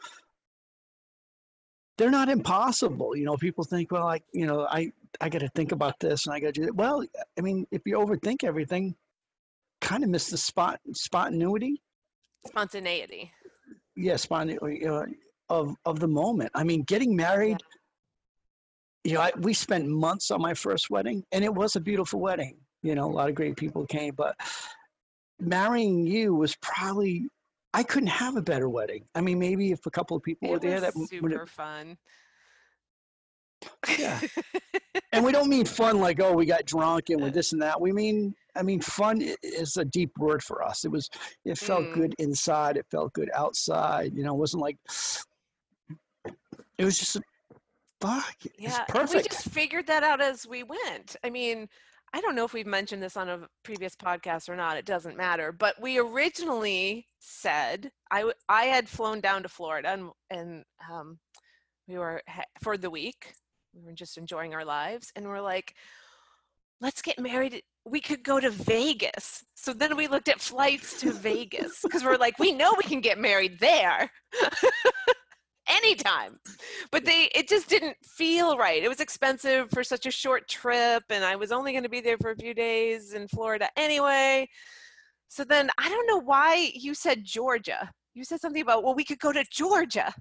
they're 1.98 2.10
not 2.10 2.28
impossible. 2.28 3.16
You 3.16 3.24
know, 3.24 3.36
people 3.36 3.64
think, 3.64 3.90
well, 3.90 4.06
I, 4.06 4.20
you 4.32 4.46
know, 4.46 4.66
I, 4.70 4.92
I 5.20 5.28
got 5.28 5.40
to 5.40 5.48
think 5.48 5.72
about 5.72 5.98
this 5.98 6.26
and 6.26 6.34
I 6.34 6.40
got 6.40 6.54
to 6.54 6.60
do 6.60 6.62
it. 6.64 6.74
Well, 6.74 7.04
I 7.36 7.40
mean, 7.42 7.66
if 7.70 7.82
you 7.84 7.98
overthink 7.98 8.44
everything, 8.44 8.94
kind 9.80 10.04
of 10.04 10.10
miss 10.10 10.30
the 10.30 10.38
spot 10.38 10.80
spontaneity. 10.92 11.82
Spontaneity. 12.46 13.32
Yeah, 13.96 14.16
spontaneity 14.16 14.86
uh, 14.86 15.06
of 15.50 15.74
of 15.84 15.98
the 15.98 16.08
moment. 16.08 16.52
I 16.54 16.64
mean, 16.64 16.82
getting 16.82 17.16
married. 17.16 17.58
You 19.04 19.14
know, 19.14 19.20
I, 19.20 19.32
we 19.38 19.54
spent 19.54 19.88
months 19.88 20.30
on 20.30 20.40
my 20.40 20.54
first 20.54 20.90
wedding, 20.90 21.24
and 21.32 21.44
it 21.44 21.52
was 21.52 21.76
a 21.76 21.80
beautiful 21.80 22.20
wedding. 22.20 22.58
You 22.82 22.94
know, 22.94 23.06
a 23.06 23.12
lot 23.12 23.28
of 23.28 23.34
great 23.34 23.56
people 23.56 23.86
came, 23.86 24.14
but 24.14 24.36
marrying 25.40 26.06
you 26.06 26.34
was 26.34 26.54
probably 26.56 27.28
I 27.78 27.84
couldn't 27.84 28.08
have 28.08 28.36
a 28.36 28.42
better 28.42 28.68
wedding. 28.68 29.04
I 29.14 29.20
mean, 29.20 29.38
maybe 29.38 29.70
if 29.70 29.86
a 29.86 29.90
couple 29.90 30.16
of 30.16 30.22
people 30.24 30.48
It 30.48 30.50
were 30.50 30.58
there, 30.58 30.80
that 30.80 30.94
super 30.94 31.22
would 31.22 31.32
have. 31.38 31.48
fun. 31.48 31.96
Yeah. 33.96 34.20
And 35.12 35.24
we 35.24 35.32
don't 35.32 35.48
mean 35.48 35.64
fun 35.64 36.00
like, 36.00 36.20
oh, 36.20 36.32
we 36.32 36.44
got 36.44 36.64
drunk 36.66 37.08
and 37.08 37.20
we're 37.22 37.30
this 37.30 37.52
and 37.52 37.62
that. 37.62 37.80
We 37.80 37.92
mean, 37.92 38.34
I 38.54 38.62
mean, 38.62 38.80
fun 38.80 39.22
is 39.42 39.76
a 39.78 39.84
deep 39.84 40.10
word 40.18 40.42
for 40.42 40.62
us. 40.62 40.84
It 40.84 40.90
was, 40.90 41.08
it 41.46 41.56
felt 41.56 41.84
Mm. 41.86 41.94
good 41.94 42.14
inside. 42.18 42.76
It 42.76 42.84
felt 42.90 43.12
good 43.14 43.30
outside. 43.34 44.12
You 44.14 44.22
know, 44.24 44.34
it 44.34 44.38
wasn't 44.38 44.62
like, 44.62 44.76
it 46.76 46.84
was 46.84 46.98
just, 46.98 47.16
fuck, 48.02 48.34
it's 48.44 48.54
yeah, 48.58 48.84
and 48.94 49.08
we 49.08 49.22
just 49.22 49.48
figured 49.50 49.86
that 49.86 50.02
out 50.02 50.20
as 50.20 50.46
we 50.46 50.62
went. 50.62 51.16
I 51.24 51.30
mean, 51.30 51.68
I 52.12 52.20
don't 52.20 52.34
know 52.34 52.44
if 52.44 52.52
we've 52.52 52.66
mentioned 52.66 53.02
this 53.02 53.16
on 53.16 53.28
a 53.28 53.46
previous 53.62 53.94
podcast 53.94 54.48
or 54.48 54.56
not. 54.56 54.76
It 54.76 54.86
doesn't 54.86 55.16
matter. 55.16 55.52
But 55.52 55.80
we 55.80 55.98
originally 55.98 57.06
said 57.18 57.90
I 58.10 58.20
w- 58.20 58.34
I 58.48 58.64
had 58.64 58.88
flown 58.88 59.20
down 59.20 59.42
to 59.42 59.48
Florida 59.48 59.90
and 59.90 60.10
and 60.30 60.64
um, 60.90 61.18
we 61.86 61.98
were 61.98 62.22
ha- 62.28 62.44
for 62.62 62.76
the 62.76 62.90
week. 62.90 63.34
We 63.74 63.84
were 63.84 63.92
just 63.92 64.16
enjoying 64.18 64.54
our 64.54 64.64
lives, 64.64 65.12
and 65.14 65.26
we're 65.26 65.40
like, 65.40 65.74
let's 66.80 67.02
get 67.02 67.18
married. 67.18 67.62
We 67.84 68.00
could 68.00 68.22
go 68.22 68.40
to 68.40 68.50
Vegas. 68.50 69.44
So 69.54 69.72
then 69.72 69.96
we 69.96 70.08
looked 70.08 70.28
at 70.28 70.40
flights 70.40 71.00
to 71.00 71.12
Vegas 71.12 71.80
because 71.82 72.04
we're 72.04 72.16
like, 72.16 72.38
we 72.38 72.52
know 72.52 72.74
we 72.76 72.84
can 72.84 73.00
get 73.00 73.18
married 73.18 73.58
there. 73.60 74.10
anytime. 75.78 76.38
But 76.90 77.04
they 77.04 77.28
it 77.34 77.48
just 77.48 77.68
didn't 77.68 77.96
feel 78.04 78.56
right. 78.56 78.82
It 78.82 78.88
was 78.88 79.00
expensive 79.00 79.70
for 79.70 79.82
such 79.84 80.06
a 80.06 80.10
short 80.10 80.48
trip 80.48 81.04
and 81.10 81.24
i 81.24 81.36
was 81.36 81.52
only 81.52 81.72
going 81.72 81.84
to 81.84 81.88
be 81.88 82.00
there 82.00 82.18
for 82.20 82.30
a 82.30 82.36
few 82.36 82.54
days 82.54 83.14
in 83.14 83.28
florida 83.28 83.68
anyway. 83.76 84.48
So 85.28 85.44
then 85.44 85.70
i 85.78 85.88
don't 85.88 86.06
know 86.06 86.20
why 86.20 86.70
you 86.74 86.94
said 86.94 87.24
georgia. 87.24 87.90
You 88.14 88.24
said 88.24 88.40
something 88.40 88.62
about 88.62 88.82
well 88.84 88.94
we 88.94 89.04
could 89.04 89.20
go 89.20 89.32
to 89.32 89.44
georgia. 89.50 90.12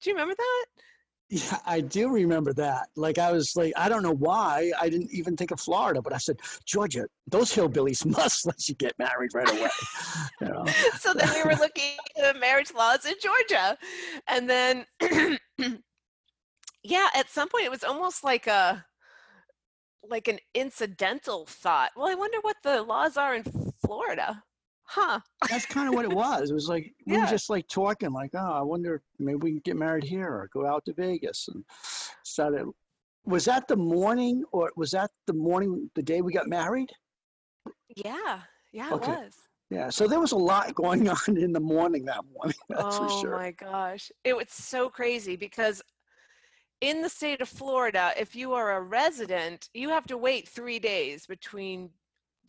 Do 0.00 0.10
you 0.10 0.14
remember 0.14 0.34
that 0.36 0.66
Yeah, 1.30 1.58
I 1.66 1.80
do 1.80 2.08
remember 2.08 2.54
that. 2.54 2.88
Like 2.96 3.18
I 3.18 3.32
was 3.32 3.54
like, 3.54 3.74
I 3.76 3.90
don't 3.90 4.02
know 4.02 4.14
why 4.14 4.72
I 4.80 4.88
didn't 4.88 5.10
even 5.12 5.36
think 5.36 5.50
of 5.50 5.60
Florida, 5.60 6.00
but 6.00 6.14
I 6.14 6.18
said, 6.18 6.40
Georgia, 6.64 7.06
those 7.26 7.54
hillbillies 7.54 8.06
must 8.16 8.46
let 8.46 8.68
you 8.68 8.74
get 8.74 8.94
married 8.98 9.30
right 9.34 9.50
away. 9.50 9.68
you 10.40 10.48
know? 10.48 10.64
so 10.98 11.12
then 11.12 11.28
we 11.34 11.42
were 11.42 11.56
looking 11.56 11.92
at 12.16 12.34
the 12.34 12.40
marriage 12.40 12.72
laws 12.74 13.04
in 13.04 13.14
georgia 13.22 13.76
and 14.28 14.48
then 14.48 14.86
yeah 16.82 17.08
at 17.14 17.28
some 17.28 17.48
point 17.48 17.64
it 17.64 17.70
was 17.70 17.84
almost 17.84 18.24
like 18.24 18.46
a 18.46 18.84
like 20.08 20.28
an 20.28 20.38
incidental 20.54 21.44
thought 21.46 21.90
well 21.96 22.08
i 22.08 22.14
wonder 22.14 22.38
what 22.42 22.56
the 22.62 22.82
laws 22.82 23.16
are 23.16 23.34
in 23.34 23.44
florida 23.84 24.42
huh 24.88 25.20
That's 25.48 25.66
kind 25.66 25.88
of 25.88 25.94
what 25.94 26.04
it 26.04 26.10
was. 26.10 26.50
It 26.50 26.54
was 26.54 26.68
like 26.68 26.92
we 27.06 27.14
Yeah. 27.14 27.20
were 27.24 27.26
just 27.26 27.50
like 27.50 27.68
talking, 27.68 28.12
like, 28.12 28.30
oh, 28.34 28.52
I 28.52 28.62
wonder 28.62 29.02
maybe 29.18 29.36
we 29.36 29.50
can 29.52 29.60
get 29.64 29.76
married 29.76 30.04
here 30.04 30.28
or 30.28 30.48
go 30.52 30.66
out 30.66 30.84
to 30.86 30.92
Vegas 30.92 31.48
and 31.48 31.64
started. 32.24 32.66
Was 33.24 33.44
that 33.44 33.68
the 33.68 33.76
morning, 33.76 34.44
or 34.52 34.72
was 34.76 34.90
that 34.92 35.10
the 35.26 35.34
morning, 35.34 35.90
the 35.94 36.02
day 36.02 36.20
we 36.22 36.32
got 36.32 36.48
married? 36.48 36.90
yeah 37.96 38.40
yeah 38.72 38.92
Okay. 38.92 39.12
it 39.12 39.16
was 39.16 39.34
Yeah. 39.70 39.90
So 39.90 40.06
there 40.06 40.20
was 40.20 40.32
a 40.32 40.36
lot 40.36 40.74
going 40.74 41.08
on 41.16 41.36
in 41.36 41.52
the 41.52 41.60
morning 41.60 42.04
that 42.06 42.24
morning. 42.34 42.56
That's 42.68 42.96
oh 42.96 42.98
for 42.98 43.08
sure. 43.08 43.36
my 43.36 43.50
gosh 43.52 44.10
it 44.24 44.36
was 44.36 44.50
so 44.50 44.88
crazy 44.88 45.36
because 45.36 45.82
in 46.80 47.02
the 47.02 47.08
state 47.08 47.40
of 47.40 47.48
florida 47.48 48.12
if 48.16 48.36
you 48.36 48.52
are 48.52 48.76
a 48.76 48.80
resident 48.80 49.68
you 49.74 49.88
have 49.88 50.06
to 50.06 50.16
wait 50.16 50.48
three 50.48 50.78
days 50.78 51.26
between 51.26 51.90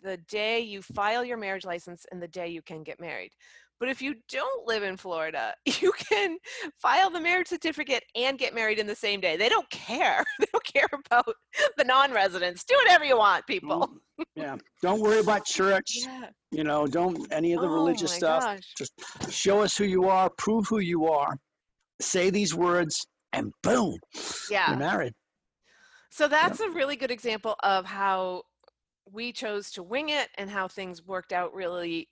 the 0.04 0.18
day 0.28 0.60
you 0.60 0.82
file 0.82 1.24
your 1.24 1.38
marriage 1.38 1.66
license 1.66 2.06
and 2.12 2.22
the 2.22 2.28
day 2.28 2.48
you 2.48 2.62
can 2.62 2.84
get 2.84 3.00
married 3.00 3.32
but 3.80 3.90
if 3.90 4.02
you 4.02 4.16
don't 4.30 4.68
live 4.68 4.84
in 4.84 4.98
florida 4.98 5.54
you 5.66 5.92
can 5.94 6.38
file 6.82 7.10
the 7.10 7.20
marriage 7.20 7.48
certificate 7.48 8.04
and 8.16 8.38
get 8.38 8.54
married 8.56 8.80
in 8.80 8.88
the 8.88 8.96
same 8.96 9.20
day 9.20 9.38
they 9.38 9.50
don't 9.50 9.70
care 9.70 10.24
they 10.40 10.46
don't 10.52 10.66
care 10.66 10.88
about 11.06 11.34
the 11.78 11.84
non-residents 11.84 12.64
do 12.64 12.76
whatever 12.84 13.06
you 13.06 13.18
want 13.18 13.46
people 13.48 13.90
yeah. 14.36 14.58
Don't 14.82 15.02
worry 15.02 15.20
about 15.20 15.46
church. 15.46 16.00
yeah 16.04 16.28
You 16.52 16.64
know, 16.64 16.88
don't 16.88 17.32
any 17.32 17.54
of 17.54 17.62
the 17.62 17.68
oh 17.68 17.74
religious 17.74 18.12
stuff. 18.12 18.44
gosh. 18.44 18.74
Just 18.78 18.94
show 19.30 19.62
us 19.62 19.78
who 19.78 19.86
you 19.86 20.06
are, 20.10 20.30
prove 20.38 20.68
who 20.68 20.80
you 20.80 21.08
are, 21.08 21.38
say 22.02 22.30
these 22.30 22.56
words, 22.56 23.06
and 23.34 23.52
boom, 23.64 23.96
yeah 24.50 24.70
you're 24.72 24.80
married. 24.80 25.14
So 26.12 26.28
that's 26.28 26.60
a 26.60 26.70
really 26.72 26.96
good 26.96 27.12
example 27.12 27.56
of 27.62 27.86
how 27.86 28.44
we 29.12 29.32
chose 29.32 29.72
to 29.72 29.84
wing 29.84 30.10
it 30.10 30.30
and 30.38 30.50
how 30.50 30.67
things 30.67 31.06
worked 31.06 31.34
out 31.34 31.54
really 31.54 32.10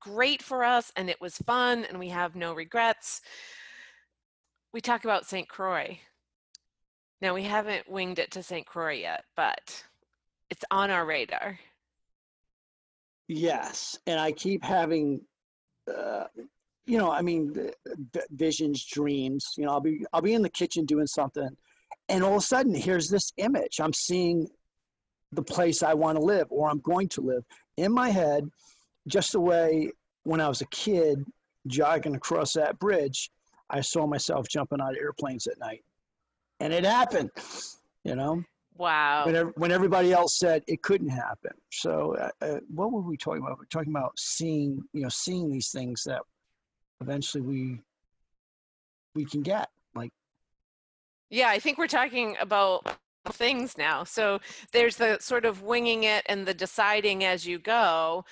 great 0.00 0.42
for 0.42 0.64
us 0.64 0.92
and 0.96 1.10
it 1.10 1.20
was 1.20 1.36
fun 1.38 1.84
and 1.84 1.98
we 1.98 2.08
have 2.08 2.36
no 2.36 2.54
regrets. 2.54 3.20
We 4.72 4.80
talk 4.80 5.04
about 5.04 5.26
St. 5.26 5.48
Croix. 5.48 5.98
Now 7.20 7.34
we 7.34 7.42
haven't 7.42 7.90
winged 7.90 8.18
it 8.18 8.30
to 8.32 8.42
St. 8.42 8.66
Croix 8.66 8.94
yet, 8.94 9.24
but 9.34 9.84
it's 10.50 10.64
on 10.70 10.90
our 10.90 11.04
radar. 11.04 11.58
Yes, 13.26 13.98
and 14.06 14.18
I 14.18 14.32
keep 14.32 14.64
having, 14.64 15.20
uh, 15.92 16.24
you 16.86 16.96
know, 16.96 17.10
I 17.10 17.20
mean, 17.20 17.70
visions, 18.30 18.86
dreams. 18.86 19.44
You 19.58 19.66
know, 19.66 19.72
I'll 19.72 19.80
be 19.80 20.06
I'll 20.12 20.22
be 20.22 20.32
in 20.32 20.42
the 20.42 20.48
kitchen 20.48 20.86
doing 20.86 21.06
something, 21.06 21.50
and 22.08 22.24
all 22.24 22.36
of 22.36 22.38
a 22.38 22.46
sudden, 22.46 22.74
here's 22.74 23.08
this 23.08 23.32
image. 23.36 23.80
I'm 23.80 23.92
seeing 23.92 24.48
the 25.32 25.42
place 25.42 25.82
I 25.82 25.94
want 25.94 26.16
to 26.18 26.24
live, 26.24 26.46
or 26.50 26.68
I'm 26.68 26.80
going 26.80 27.08
to 27.10 27.20
live 27.20 27.44
in 27.76 27.92
my 27.92 28.10
head, 28.10 28.50
just 29.06 29.32
the 29.32 29.40
way 29.40 29.90
when 30.24 30.40
I 30.40 30.48
was 30.48 30.60
a 30.60 30.66
kid 30.66 31.24
jogging 31.66 32.14
across 32.14 32.52
that 32.54 32.78
bridge, 32.78 33.30
I 33.70 33.80
saw 33.80 34.06
myself 34.06 34.48
jumping 34.48 34.80
out 34.80 34.92
of 34.92 34.96
airplanes 34.96 35.46
at 35.46 35.58
night, 35.58 35.84
and 36.60 36.72
it 36.72 36.84
happened. 36.84 37.30
You 38.04 38.16
know, 38.16 38.42
Wow. 38.76 39.26
when, 39.26 39.34
when 39.56 39.72
everybody 39.72 40.12
else 40.12 40.38
said 40.38 40.62
it 40.66 40.82
couldn't 40.82 41.08
happen. 41.10 41.50
So, 41.70 42.16
uh, 42.16 42.30
uh, 42.40 42.60
what 42.72 42.92
were 42.92 43.02
we 43.02 43.16
talking 43.16 43.42
about? 43.42 43.58
We're 43.58 43.64
talking 43.66 43.92
about 43.92 44.18
seeing, 44.18 44.82
you 44.92 45.02
know, 45.02 45.08
seeing 45.10 45.50
these 45.50 45.70
things 45.70 46.04
that 46.04 46.22
eventually 47.00 47.42
we 47.42 47.80
we 49.14 49.24
can 49.24 49.42
get. 49.42 49.68
Like, 49.94 50.12
Yeah, 51.28 51.48
I 51.48 51.58
think 51.58 51.76
we're 51.76 51.88
talking 51.88 52.36
about 52.40 52.86
things 53.28 53.76
now. 53.78 54.04
So 54.04 54.40
there's 54.72 54.96
the 54.96 55.18
sort 55.20 55.44
of 55.44 55.62
winging 55.62 56.04
it 56.04 56.24
and 56.26 56.46
the 56.46 56.54
deciding 56.54 57.24
as 57.24 57.46
you 57.46 57.58
go, 57.58 58.24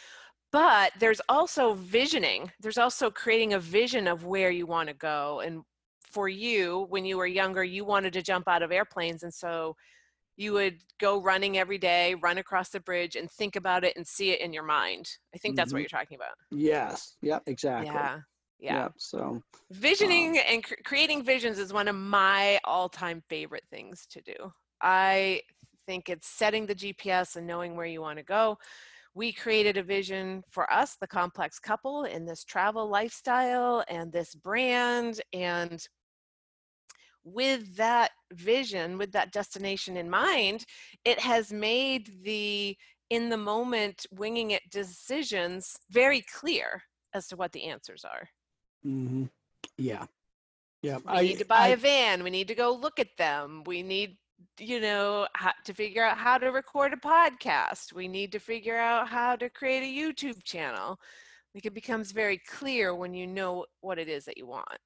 but 0.53 0.93
there's 0.99 1.21
also 1.29 1.75
visioning. 1.75 2.51
There's 2.61 2.79
also 2.79 3.11
creating 3.11 3.55
a 3.55 3.59
vision 3.61 4.07
of 4.07 4.25
where 4.25 4.51
you 4.51 4.67
want 4.67 4.89
to 4.89 4.95
go. 4.95 5.41
And 5.41 5.63
for 6.11 6.29
you, 6.29 6.87
when 6.89 7.05
you 7.05 7.17
were 7.19 7.27
younger, 7.27 7.63
you 7.65 7.85
wanted 7.85 8.13
to 8.15 8.23
jump 8.23 8.49
out 8.49 8.63
of 8.63 8.73
airplanes. 8.73 9.23
And 9.23 9.35
so 9.35 9.77
you 10.37 10.53
would 10.53 10.79
go 11.01 11.21
running 11.21 11.59
every 11.59 11.79
day, 11.79 12.15
run 12.15 12.39
across 12.39 12.69
the 12.71 12.81
bridge, 12.81 13.17
and 13.17 13.31
think 13.31 13.57
about 13.57 13.85
it 13.85 13.97
and 13.97 14.07
see 14.07 14.31
it 14.31 14.41
in 14.41 14.53
your 14.53 14.63
mind. 14.63 15.09
I 15.35 15.39
think 15.39 15.57
that's 15.57 15.73
what 15.73 15.79
Mhm. 15.79 15.83
you're 15.83 15.89
talking 16.01 16.17
about. 16.17 16.35
yes, 16.51 17.17
yep, 17.23 17.43
exactly. 17.47 17.87
Yeah. 17.87 18.21
Yeah. 18.59 18.75
Yep, 18.85 18.93
so, 18.99 19.43
Visioning 19.71 20.39
and 20.39 20.65
cr- 20.65 20.75
creating 20.85 21.23
visions 21.25 21.59
is 21.59 21.73
one 21.73 21.89
of 21.89 21.97
my 21.97 22.59
all 22.65 22.89
time 22.89 23.23
favorite 23.29 23.65
things 23.71 24.07
to 24.07 24.21
do. 24.23 24.53
I 24.83 25.43
think 25.87 26.09
it's 26.09 26.29
setting 26.29 26.67
the 26.67 26.75
GPS 26.75 27.37
and 27.37 27.47
knowing 27.47 27.77
where 27.77 27.87
you 27.87 28.01
want 28.01 28.19
to 28.19 28.25
go. 28.25 28.59
We 29.15 29.33
created 29.33 29.77
a 29.79 29.83
vision 29.83 30.43
for 30.51 30.71
us, 30.71 30.97
the 31.01 31.07
complex 31.07 31.59
couple, 31.59 32.05
in 32.05 32.27
this 32.27 32.45
travel 32.45 32.89
lifestyle 32.89 33.83
and 33.89 34.13
this 34.13 34.35
brand. 34.35 35.21
And 35.33 35.81
with 37.25 37.77
that 37.77 38.11
vision, 38.33 38.99
with 38.99 39.13
that 39.13 39.33
destination 39.33 39.97
in 39.97 40.11
mind, 40.11 40.65
it 41.05 41.19
has 41.19 41.53
made 41.53 42.11
the 42.25 42.77
in 43.11 43.29
the 43.29 43.37
moment 43.37 44.07
winging 44.11 44.51
it 44.51 44.63
decisions 44.71 45.77
very 45.91 46.23
clear 46.23 46.83
as 47.15 47.29
to 47.29 47.37
what 47.37 47.53
the 47.53 47.65
answers 47.65 48.05
are. 48.05 48.29
Mm-hmm. 48.87 49.25
yeah, 49.79 50.07
yeah. 50.83 50.99
We 51.05 51.23
need 51.23 51.39
to 51.39 51.45
buy 51.45 51.69
a 51.69 51.77
van. 51.77 52.23
We 52.23 52.31
need 52.31 52.49
to 52.49 52.55
go 52.55 52.73
look 52.73 52.99
at 52.99 53.17
them. 53.19 53.63
We 53.65 53.83
need, 53.83 54.17
you 54.59 54.81
know, 54.81 55.27
to 55.65 55.75
figure 55.75 56.05
out 56.05 56.19
how 56.19 56.39
to 56.39 56.49
record 56.49 56.93
a 56.93 56.97
podcast. 56.97 57.93
We 57.93 58.09
need 58.09 58.33
to 58.33 58.39
figure 58.39 58.77
out 58.77 59.09
how 59.09 59.37
to 59.37 59.49
create 59.51 59.83
a 59.83 60.01
YouTube 60.13 60.43
channel. 60.45 60.99
Like 61.55 61.67
it 61.67 61.75
becomes 61.75 62.13
very 62.13 62.39
clear 62.39 62.95
when 62.95 63.15
you 63.15 63.27
know 63.27 63.67
what 63.81 63.99
it 63.99 64.09
is 64.09 64.25
that 64.27 64.37
you 64.39 64.47
want. 64.47 64.79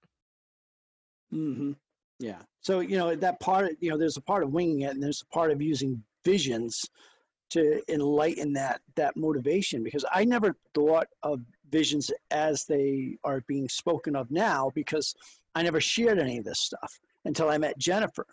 hmm 1.31 1.73
Yeah. 2.19 2.43
So, 2.61 2.81
you 2.81 2.97
know, 2.99 3.15
that 3.15 3.41
part, 3.41 3.73
you 3.81 3.91
know, 3.91 3.99
there's 3.99 4.17
a 4.17 4.23
part 4.23 4.43
of 4.43 4.53
winging 4.53 4.81
it 4.81 4.93
and 4.93 5.03
there's 5.03 5.23
a 5.23 5.35
part 5.35 5.51
of 5.51 5.63
using 5.63 6.03
visions 6.25 6.81
to 7.51 7.83
enlighten 7.93 8.53
that 8.53 8.81
that 8.97 9.17
motivation 9.17 9.83
because 9.83 10.05
I 10.13 10.25
never 10.25 10.57
thought 10.75 11.09
of 11.23 11.41
visions 11.71 12.11
as 12.31 12.65
they 12.69 13.17
are 13.25 13.43
being 13.49 13.69
spoken 13.69 14.15
of 14.17 14.31
now 14.31 14.71
because 14.75 15.15
I 15.55 15.63
never 15.63 15.81
shared 15.81 16.19
any 16.19 16.39
of 16.39 16.45
this 16.45 16.61
stuff 16.61 17.01
until 17.25 17.49
I 17.51 17.59
met 17.59 17.79
Jennifer. 17.79 18.27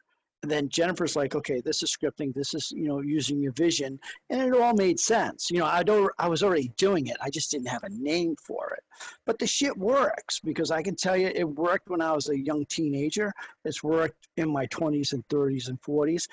And 0.43 0.51
then 0.51 0.69
Jennifer's 0.69 1.15
like, 1.15 1.35
okay, 1.35 1.61
this 1.61 1.81
is 1.81 1.95
scripting, 1.95 2.33
this 2.33 2.53
is, 2.53 2.71
you 2.71 2.87
know, 2.87 3.01
using 3.01 3.41
your 3.41 3.53
vision. 3.53 3.99
And 4.29 4.41
it 4.41 4.53
all 4.59 4.73
made 4.73 4.99
sense. 4.99 5.49
You 5.49 5.59
know, 5.59 5.65
I 5.65 5.83
don't 5.83 6.11
I 6.19 6.27
was 6.27 6.43
already 6.43 6.71
doing 6.77 7.07
it. 7.07 7.17
I 7.21 7.29
just 7.29 7.49
didn't 7.49 7.67
have 7.67 7.83
a 7.83 7.89
name 7.89 8.35
for 8.35 8.73
it. 8.77 8.83
But 9.25 9.39
the 9.39 9.47
shit 9.47 9.75
works 9.77 10.39
because 10.39 10.69
I 10.69 10.83
can 10.83 10.95
tell 10.95 11.17
you 11.17 11.31
it 11.33 11.43
worked 11.43 11.89
when 11.89 12.01
I 12.01 12.11
was 12.11 12.29
a 12.29 12.39
young 12.39 12.65
teenager. 12.65 13.33
It's 13.65 13.83
worked 13.83 14.27
in 14.37 14.49
my 14.49 14.67
20s 14.67 15.13
and 15.13 15.27
30s 15.27 15.69
and 15.69 15.81
40s. 15.81 16.27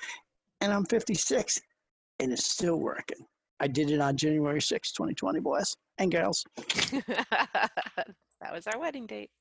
And 0.61 0.71
I'm 0.71 0.85
56 0.85 1.59
and 2.19 2.31
it's 2.31 2.45
still 2.45 2.77
working. 2.77 3.25
I 3.59 3.67
did 3.67 3.89
it 3.89 4.01
on 4.01 4.17
January 4.17 4.61
6, 4.61 4.91
2020, 4.91 5.39
boys 5.39 5.75
and 5.97 6.11
girls. 6.11 6.45
that 6.57 7.71
was 8.51 8.67
our 8.67 8.79
wedding 8.79 9.07
date. 9.07 9.31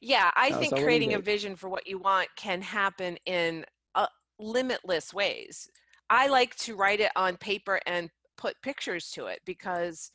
Yeah, 0.00 0.30
I 0.36 0.52
think 0.52 0.76
creating 0.76 1.14
a 1.14 1.18
vision 1.18 1.56
for 1.56 1.68
what 1.68 1.86
you 1.86 1.98
want 1.98 2.28
can 2.36 2.62
happen 2.62 3.18
in 3.26 3.64
uh, 3.94 4.06
limitless 4.38 5.12
ways. 5.12 5.68
I 6.10 6.28
like 6.28 6.54
to 6.56 6.76
write 6.76 7.00
it 7.00 7.12
on 7.16 7.36
paper 7.36 7.80
and 7.86 8.10
put 8.36 8.60
pictures 8.62 9.10
to 9.12 9.26
it 9.26 9.40
because 9.44 10.10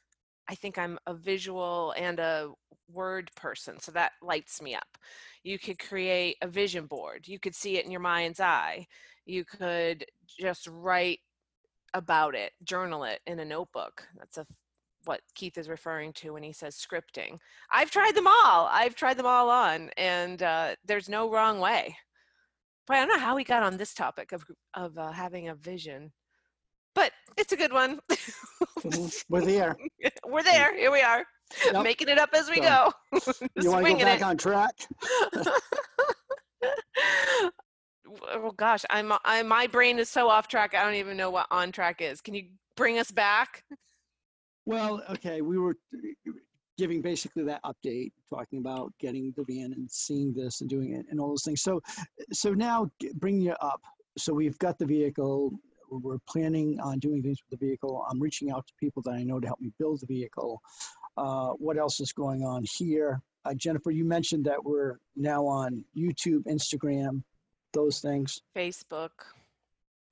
I 0.49 0.55
think 0.55 0.77
I'm 0.77 0.97
a 1.07 1.13
visual 1.13 1.93
and 1.97 2.19
a 2.19 2.51
word 2.91 3.31
person, 3.35 3.79
so 3.79 3.91
that 3.93 4.13
lights 4.21 4.61
me 4.61 4.75
up. 4.75 4.97
You 5.43 5.59
could 5.59 5.79
create 5.79 6.37
a 6.41 6.47
vision 6.47 6.85
board. 6.85 7.27
You 7.27 7.39
could 7.39 7.55
see 7.55 7.77
it 7.77 7.85
in 7.85 7.91
your 7.91 8.01
mind's 8.01 8.39
eye. 8.39 8.87
You 9.25 9.43
could 9.43 10.05
just 10.39 10.67
write 10.67 11.19
about 11.93 12.35
it, 12.35 12.51
journal 12.63 13.03
it 13.03 13.19
in 13.27 13.39
a 13.39 13.45
notebook. 13.45 14.07
That's 14.17 14.37
a 14.37 14.45
what 15.07 15.21
Keith 15.35 15.57
is 15.57 15.69
referring 15.69 16.13
to 16.13 16.31
when 16.33 16.43
he 16.43 16.51
says 16.53 16.75
scripting. 16.75 17.37
I've 17.71 17.89
tried 17.91 18.15
them 18.15 18.27
all. 18.27 18.67
I've 18.71 18.95
tried 18.95 19.17
them 19.17 19.25
all 19.25 19.49
on, 19.49 19.89
and 19.97 20.43
uh, 20.43 20.75
there's 20.85 21.09
no 21.09 21.31
wrong 21.31 21.59
way. 21.59 21.95
But 22.85 22.97
I 22.97 22.99
don't 23.05 23.09
know 23.09 23.19
how 23.25 23.35
we 23.35 23.43
got 23.43 23.63
on 23.63 23.77
this 23.77 23.93
topic 23.93 24.31
of 24.31 24.43
of 24.73 24.97
uh, 24.97 25.11
having 25.11 25.49
a 25.49 25.55
vision, 25.55 26.11
but 26.95 27.11
it's 27.37 27.51
a 27.53 27.57
good 27.57 27.73
one. 27.73 27.99
We're 29.29 29.41
there. 29.41 29.75
We're 30.25 30.43
there. 30.43 30.75
Here 30.77 30.91
we 30.91 31.01
are, 31.01 31.23
Yep. 31.73 31.83
making 31.83 32.09
it 32.09 32.17
up 32.19 32.29
as 32.33 32.49
we 32.49 32.57
So, 32.57 32.61
go. 32.61 32.91
You 33.61 33.71
want 33.71 33.85
to 33.85 33.93
go 33.93 33.99
back 33.99 34.17
it. 34.19 34.23
on 34.23 34.37
track? 34.37 34.73
oh 38.29 38.51
gosh, 38.55 38.85
I'm, 38.89 39.11
I, 39.25 39.43
my 39.43 39.67
brain 39.67 39.99
is 39.99 40.09
so 40.09 40.29
off 40.29 40.47
track. 40.47 40.73
I 40.75 40.83
don't 40.83 40.95
even 40.95 41.17
know 41.17 41.29
what 41.29 41.47
on 41.51 41.71
track 41.71 42.01
is. 42.01 42.21
Can 42.21 42.33
you 42.33 42.45
bring 42.75 42.97
us 42.99 43.11
back? 43.11 43.63
Well, 44.67 45.01
okay, 45.11 45.39
we 45.41 45.57
were 45.57 45.77
giving 46.77 47.01
basically 47.01 47.45
that 47.45 47.63
update, 47.63 48.11
talking 48.29 48.59
about 48.59 48.91
getting 48.99 49.33
the 49.37 49.45
van 49.47 49.71
and 49.71 49.89
seeing 49.89 50.33
this 50.33 50.59
and 50.59 50.69
doing 50.69 50.93
it 50.93 51.05
and 51.09 51.21
all 51.21 51.29
those 51.29 51.45
things. 51.45 51.61
So, 51.61 51.81
so 52.33 52.51
now 52.51 52.91
bringing 53.13 53.43
you 53.43 53.55
up. 53.61 53.79
So 54.17 54.33
we've 54.33 54.59
got 54.59 54.77
the 54.77 54.85
vehicle. 54.85 55.53
We're 55.89 56.17
planning 56.27 56.81
on 56.81 56.99
doing 56.99 57.23
things 57.23 57.37
with 57.49 57.57
the 57.57 57.65
vehicle. 57.65 58.05
I'm 58.09 58.21
reaching 58.21 58.51
out 58.51 58.67
to 58.67 58.73
people 58.77 59.01
that 59.03 59.11
I 59.11 59.23
know 59.23 59.39
to 59.39 59.47
help 59.47 59.61
me 59.61 59.71
build 59.79 60.01
the 60.01 60.05
vehicle. 60.05 60.61
Uh, 61.15 61.51
what 61.51 61.77
else 61.77 62.01
is 62.01 62.11
going 62.11 62.43
on 62.43 62.65
here? 62.69 63.21
Uh, 63.45 63.53
Jennifer, 63.53 63.91
you 63.91 64.03
mentioned 64.03 64.43
that 64.47 64.61
we're 64.61 64.97
now 65.15 65.47
on 65.47 65.85
YouTube, 65.95 66.43
Instagram, 66.43 67.23
those 67.71 68.01
things. 68.01 68.41
Facebook 68.53 69.11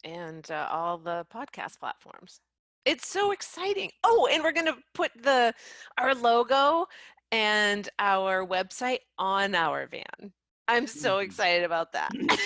and 0.05 0.49
uh, 0.49 0.69
all 0.71 0.97
the 0.97 1.25
podcast 1.29 1.77
platforms. 1.77 2.39
It's 2.85 3.07
so 3.07 3.31
exciting. 3.31 3.91
Oh, 4.03 4.27
and 4.31 4.43
we're 4.43 4.51
going 4.51 4.67
to 4.67 4.77
put 4.93 5.11
the 5.21 5.53
our 5.97 6.13
logo 6.13 6.85
and 7.31 7.89
our 7.99 8.45
website 8.45 8.99
on 9.17 9.55
our 9.55 9.87
van. 9.87 10.31
I'm 10.67 10.87
so 10.87 11.17
Mhm. 11.17 11.23
excited 11.23 11.63
about 11.63 11.91
that. 11.93 12.11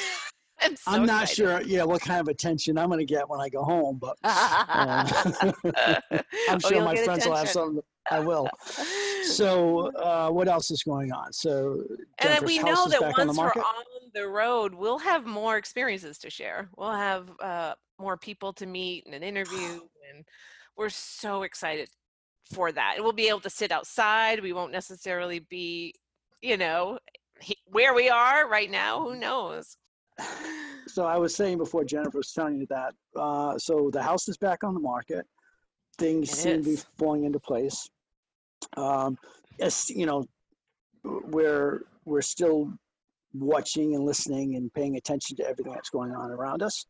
I'm 0.62 0.76
so 0.76 0.92
I'm 0.92 1.06
not 1.06 1.24
excited. 1.24 1.36
sure, 1.36 1.62
yeah, 1.62 1.84
what 1.84 2.02
kind 2.02 2.20
of 2.20 2.28
attention 2.28 2.78
I'm 2.78 2.88
going 2.88 3.00
to 3.00 3.06
get 3.06 3.28
when 3.30 3.40
I 3.40 3.50
go 3.50 3.64
home, 3.64 3.98
but 3.98 4.18
um, 4.24 5.06
I'm 5.44 5.64
Oh, 6.50 6.58
sure 6.60 6.74
you'll 6.74 6.84
my 6.84 6.96
friends 6.96 7.26
will 7.26 7.36
have 7.36 7.50
some. 7.50 7.82
I 8.12 8.20
will. 8.20 8.50
So, 9.24 9.88
uh, 9.96 10.30
what 10.32 10.48
else 10.48 10.72
is 10.72 10.84
going 10.84 11.12
on? 11.12 11.32
So, 11.32 11.84
and 12.18 12.46
we 12.46 12.58
know 12.58 12.88
that 12.88 13.00
back 13.00 13.20
on 13.20 13.28
once 13.28 13.38
we're 13.38 13.52
on 13.62 13.84
the 14.14 14.28
road, 14.28 14.74
we'll 14.74 14.98
have 14.98 15.26
more 15.26 15.58
experiences 15.58 16.18
to 16.20 16.30
share. 16.30 16.70
We'll 16.76 16.92
have 16.92 17.30
uh, 17.40 17.76
more 18.00 18.18
people 18.18 18.52
to 18.54 18.66
meet 18.66 19.06
and 19.06 19.14
an 19.14 19.22
interview, 19.24 19.80
and 20.14 20.26
we're 20.78 20.90
so 20.90 21.44
excited 21.44 21.90
for 22.54 22.72
that. 22.72 22.94
And 22.96 23.04
we'll 23.04 23.14
be 23.14 23.30
able 23.30 23.42
to 23.42 23.50
sit 23.50 23.72
outside. 23.72 24.42
We 24.42 24.54
won't 24.54 24.72
necessarily 24.72 25.40
be, 25.40 25.94
you 26.42 26.58
know, 26.58 27.00
he- 27.42 27.58
where 27.66 27.94
we 27.94 28.10
are 28.10 28.48
right 28.48 28.70
now. 28.70 29.02
Who 29.02 29.16
knows? 29.16 29.78
So, 30.88 31.06
I 31.06 31.18
was 31.18 31.36
saying 31.36 31.60
before 31.60 31.84
Jennifer 31.84 32.18
was 32.18 32.32
telling 32.32 32.58
you 32.58 32.66
that. 32.72 32.96
Uh, 33.16 33.60
so, 33.60 33.92
the 33.94 34.02
house 34.02 34.28
is 34.28 34.38
back 34.38 34.64
on 34.64 34.74
the 34.74 34.80
market. 34.80 35.24
Things 36.00 36.32
It 36.32 36.36
seem 36.36 36.64
to 36.64 36.70
be 36.70 36.78
falling 36.98 37.26
into 37.26 37.40
place. 37.40 37.88
Um, 38.76 39.16
as 39.60 39.88
you 39.92 40.08
know, 40.08 40.26
we're 41.04 41.84
we're 42.06 42.24
still 42.24 42.74
watching 43.34 43.94
and 43.94 44.04
listening 44.04 44.56
and 44.56 44.74
paying 44.74 44.96
attention 44.96 45.38
to 45.38 45.44
everything 45.44 45.74
that's 45.74 45.92
going 45.92 46.12
on 46.12 46.32
around 46.32 46.64
us 46.64 46.88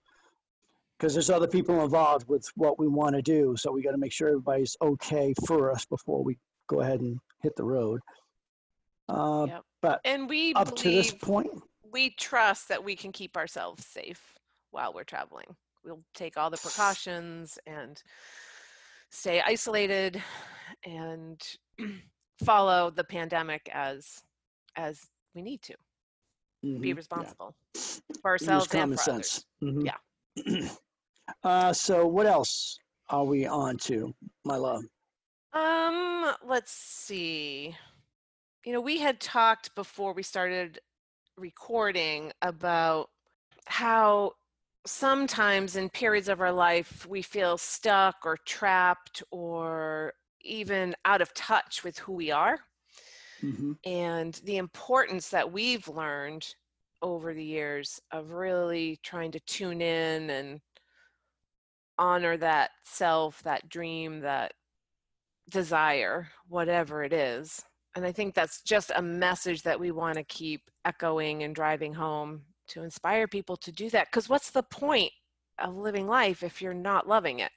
because 1.00 1.14
there's 1.14 1.30
other 1.30 1.48
people 1.48 1.82
involved 1.82 2.28
with 2.28 2.46
what 2.56 2.78
we 2.78 2.88
want 2.88 3.16
to 3.16 3.22
do 3.22 3.56
so 3.58 3.72
we 3.72 3.82
got 3.82 3.92
to 3.92 3.98
make 3.98 4.12
sure 4.12 4.28
everybody's 4.28 4.76
okay 4.82 5.34
for 5.48 5.72
us 5.72 5.86
before 5.86 6.24
we 6.24 6.38
go 6.68 6.82
ahead 6.82 7.00
and 7.00 7.18
hit 7.42 7.56
the 7.56 7.64
road 7.64 8.02
uh, 9.08 9.48
Yep. 9.48 9.64
but 9.82 10.02
And 10.04 10.30
we 10.30 10.54
up 10.54 10.76
to 10.76 10.92
this 10.92 11.12
point 11.12 11.50
we 11.92 12.12
trust 12.12 12.70
that 12.70 12.84
we 12.84 12.96
can 12.96 13.12
keep 13.12 13.36
ourselves 13.36 13.86
safe 13.86 14.38
while 14.72 14.94
we're 14.94 15.04
traveling. 15.04 15.48
We'll 15.84 16.04
take 16.14 16.38
all 16.38 16.50
the 16.50 16.58
precautions 16.58 17.58
and 17.66 18.02
stay 19.10 19.42
isolated 19.42 20.22
and 20.86 21.42
follow 22.44 22.92
the 22.92 23.04
pandemic 23.04 23.70
as 23.74 24.22
as 24.76 25.02
we 25.34 25.42
need 25.42 25.62
to 25.64 25.74
mhm, 26.64 26.82
be 26.82 26.90
yeah, 26.90 26.96
responsible 26.96 27.56
for 28.22 28.32
ourselves 28.32 28.72
and 28.74 28.82
common 28.82 28.98
for 28.98 29.04
sense 29.04 29.46
others. 29.64 29.74
Mhm. 29.76 29.94
Yeah. 30.46 30.70
uh, 31.44 31.74
so 31.74 32.06
what 32.08 32.26
else 32.26 32.78
are 33.10 33.24
we 33.24 33.46
on 33.46 33.78
to 33.78 34.14
my 34.46 34.56
love? 34.56 34.84
Um, 35.54 36.34
let's 36.46 36.72
see. 36.72 37.76
You 38.66 38.74
know, 38.74 38.82
we 38.82 39.00
had 39.00 39.20
talked 39.20 39.74
before 39.76 40.14
we 40.14 40.24
started 40.24 40.80
recording 41.38 42.32
about 42.42 43.10
how 43.66 44.34
sometimes 44.86 45.76
in 45.76 45.90
periods 45.90 46.30
of 46.30 46.42
our 46.42 46.52
life 46.52 47.06
we 47.08 47.22
feel 47.22 47.58
stuck 47.58 48.18
or 48.26 48.38
trapped 48.46 49.24
or 49.32 50.14
even 50.42 50.96
out 51.06 51.22
of 51.22 51.34
touch 51.34 51.84
with 51.84 51.98
who 52.00 52.14
we 52.14 52.32
are. 52.32 52.60
Hmm 53.42 53.74
and 53.86 54.34
the 54.44 54.58
importance 54.58 55.30
that 55.30 55.52
we've 55.52 55.88
learned 55.88 56.46
over 57.02 57.34
the 57.34 57.44
years 57.44 58.00
of 58.12 58.32
really 58.32 59.00
trying 59.04 59.32
to 59.32 59.40
tune 59.42 59.82
in 59.82 60.30
and 60.30 60.60
honor 62.00 62.38
that 62.38 62.72
self, 62.84 63.44
that 63.44 63.70
dream, 63.70 64.22
that 64.22 64.54
desire, 65.52 66.28
whatever 66.48 67.04
it 67.04 67.14
is. 67.14 67.62
And 67.96 68.06
I 68.06 68.12
think 68.12 68.34
that's 68.34 68.62
just 68.62 68.92
a 68.96 69.02
message 69.02 69.62
that 69.64 69.80
we 69.80 69.92
want 69.92 70.16
to 70.16 70.24
keep 70.24 70.62
echoing 70.86 71.44
and 71.44 71.54
driving 71.54 71.94
home 71.94 72.42
to 72.70 72.84
inspire 72.84 73.28
people 73.28 73.58
to 73.58 73.72
do 73.72 73.90
that. 73.90 74.08
Because 74.08 74.30
what's 74.30 74.52
the 74.52 74.64
point 74.64 75.12
of 75.60 75.76
living 75.76 76.08
life 76.08 76.42
if 76.44 76.62
you're 76.62 76.74
not 76.74 77.08
loving 77.08 77.40
it? 77.40 77.52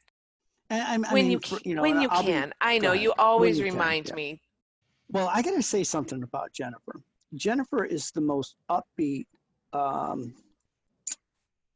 I, 0.70 0.94
I 0.94 1.12
when 1.12 1.14
mean, 1.14 1.30
you 1.30 1.38
can, 1.38 1.58
you 1.64 1.74
know 1.74 1.82
when 1.82 2.00
you 2.00 2.08
I'll 2.10 2.24
be- 2.24 2.52
I 2.60 2.78
know 2.78 2.92
you 2.92 3.12
always 3.18 3.58
you 3.58 3.66
can, 3.66 3.74
remind 3.74 4.08
yeah. 4.08 4.14
me. 4.14 4.40
Well, 5.10 5.30
I 5.32 5.42
got 5.42 5.50
to 5.52 5.62
say 5.62 5.84
something 5.84 6.22
about 6.22 6.52
Jennifer. 6.52 7.02
Jennifer 7.34 7.84
is 7.84 8.10
the 8.10 8.22
most 8.22 8.56
upbeat, 8.70 9.26
um, 9.74 10.34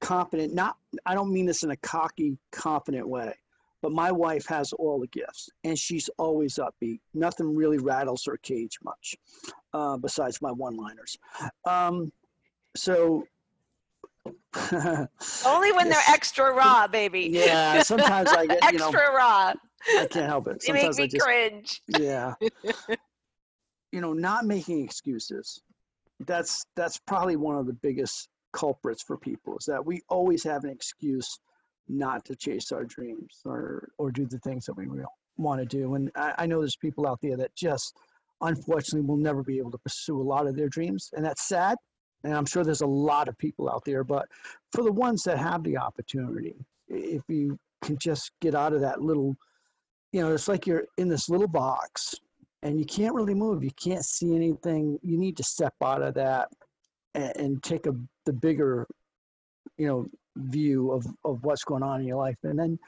confident. 0.06 0.54
Not, 0.54 0.76
I 1.04 1.14
don't 1.14 1.32
mean 1.32 1.46
this 1.46 1.62
in 1.62 1.70
a 1.70 1.76
cocky, 1.78 2.38
confident 2.52 3.08
way, 3.08 3.34
but 3.82 3.92
my 3.92 4.12
wife 4.12 4.46
has 4.46 4.72
all 4.72 5.00
the 5.00 5.06
gifts, 5.08 5.48
and 5.64 5.78
she's 5.78 6.08
always 6.18 6.58
upbeat. 6.58 7.00
Nothing 7.14 7.54
really 7.54 7.78
rattles 7.78 8.24
her 8.26 8.36
cage 8.38 8.78
much, 8.84 9.16
uh, 9.74 9.96
besides 9.96 10.40
my 10.40 10.52
one-liners. 10.52 11.18
Um, 11.64 12.12
so. 12.76 13.26
Only 15.46 15.72
when 15.72 15.88
they're 15.88 15.98
extra 16.08 16.52
raw, 16.52 16.88
baby. 16.88 17.28
Yeah, 17.30 17.82
sometimes 17.82 18.30
I 18.30 18.46
get, 18.46 18.58
you 18.72 18.78
know, 18.78 18.88
extra 18.88 19.12
raw. 19.14 19.52
I 19.98 20.06
can't 20.06 20.26
help 20.26 20.48
it. 20.48 20.62
They 20.66 20.72
make 20.72 20.96
me 20.96 21.04
I 21.04 21.06
just 21.06 21.24
cringe. 21.24 21.82
yeah 21.86 22.34
you 23.92 24.00
know 24.00 24.12
not 24.12 24.44
making 24.44 24.84
excuses 24.84 25.62
that's 26.26 26.66
that's 26.76 26.98
probably 26.98 27.36
one 27.36 27.56
of 27.56 27.66
the 27.66 27.72
biggest 27.72 28.28
culprits 28.52 29.02
for 29.02 29.16
people 29.16 29.56
is 29.59 29.64
that 29.66 29.85
we 29.85 30.02
always 30.09 30.42
have 30.44 30.64
an 30.64 30.70
excuse 30.70 31.40
not 31.88 32.24
to 32.24 32.35
chase 32.35 32.72
our 32.72 32.85
dreams 32.85 33.40
or 33.44 33.88
or 33.98 34.11
do 34.11 34.26
the 34.26 34.38
things 34.40 34.66
that 34.66 34.76
we 34.76 34.87
real 34.87 35.12
want 35.37 35.61
to 35.61 35.66
do. 35.66 35.94
And 35.94 36.11
I, 36.16 36.35
I 36.38 36.46
know 36.46 36.61
there's 36.61 36.76
people 36.76 37.06
out 37.06 37.20
there 37.22 37.37
that 37.37 37.54
just 37.54 37.94
unfortunately 38.40 39.06
will 39.06 39.16
never 39.16 39.42
be 39.42 39.59
able 39.59 39.70
to 39.70 39.78
pursue 39.78 40.20
a 40.20 40.22
lot 40.22 40.46
of 40.46 40.56
their 40.56 40.68
dreams, 40.68 41.11
and 41.14 41.24
that's 41.24 41.46
sad. 41.46 41.76
And 42.24 42.35
I'm 42.35 42.46
sure 42.46 42.64
there's 42.64 42.80
a 42.80 42.87
lot 42.87 43.28
of 43.28 43.38
people 43.38 43.70
out 43.70 43.85
there, 43.85 44.02
but 44.02 44.26
for 44.72 44.82
the 44.82 44.92
ones 44.92 45.22
that 45.24 45.38
have 45.38 45.62
the 45.62 45.76
opportunity, 45.76 46.56
if 46.88 47.22
you 47.28 47.59
can 47.82 47.98
just 47.98 48.32
get 48.40 48.54
out 48.54 48.72
of 48.72 48.80
that 48.80 49.00
little, 49.00 49.37
you 50.12 50.22
know, 50.22 50.32
it's 50.32 50.48
like 50.48 50.66
you're 50.66 50.85
in 50.96 51.09
this 51.09 51.28
little 51.28 51.46
box 51.46 52.14
and 52.62 52.78
you 52.78 52.85
can't 52.85 53.14
really 53.14 53.35
move. 53.35 53.62
You 53.62 53.70
can't 53.72 54.04
see 54.04 54.35
anything. 54.35 54.98
You 55.02 55.18
need 55.18 55.37
to 55.37 55.44
step 55.44 55.74
out 55.82 56.02
of 56.02 56.14
that 56.14 56.48
and, 57.16 57.62
take 57.62 57.87
a 57.87 57.94
the 58.24 58.33
bigger, 58.33 58.87
you 59.76 59.87
know, 59.87 60.07
view 60.37 60.92
of 60.92 61.07
of 61.24 61.42
what's 61.44 61.64
going 61.64 61.83
on 61.83 62.00
in 62.00 62.07
your 62.07 62.18
life. 62.18 62.37
And 62.42 62.59
then, 62.59 62.79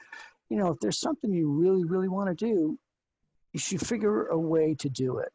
you 0.49 0.57
know, 0.57 0.69
if 0.69 0.79
there's 0.79 0.99
something 0.99 1.31
you 1.31 1.49
really 1.51 1.85
really 1.85 2.07
want 2.07 2.29
to 2.29 2.45
do, 2.45 2.77
you 3.53 3.59
should 3.59 3.85
figure 3.85 4.27
a 4.27 4.37
way 4.37 4.75
to 4.75 4.89
do 4.89 5.17
it. 5.17 5.31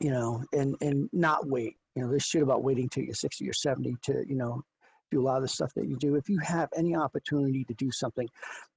You 0.00 0.10
know, 0.10 0.44
and 0.52 0.76
and 0.80 1.08
not 1.12 1.46
wait. 1.46 1.76
You 1.94 2.02
know, 2.02 2.12
this 2.12 2.24
shit 2.24 2.42
about 2.42 2.62
waiting 2.62 2.88
till 2.88 3.04
you're 3.04 3.14
60 3.14 3.48
or 3.48 3.52
70 3.52 3.96
to, 4.02 4.24
you 4.26 4.36
know, 4.36 4.62
do 5.10 5.20
a 5.20 5.24
lot 5.24 5.36
of 5.36 5.42
the 5.42 5.48
stuff 5.48 5.74
that 5.74 5.86
you 5.86 5.96
do. 5.96 6.14
If 6.14 6.28
you 6.28 6.38
have 6.38 6.68
any 6.76 6.94
opportunity 6.94 7.64
to 7.64 7.74
do 7.74 7.90
something, 7.90 8.28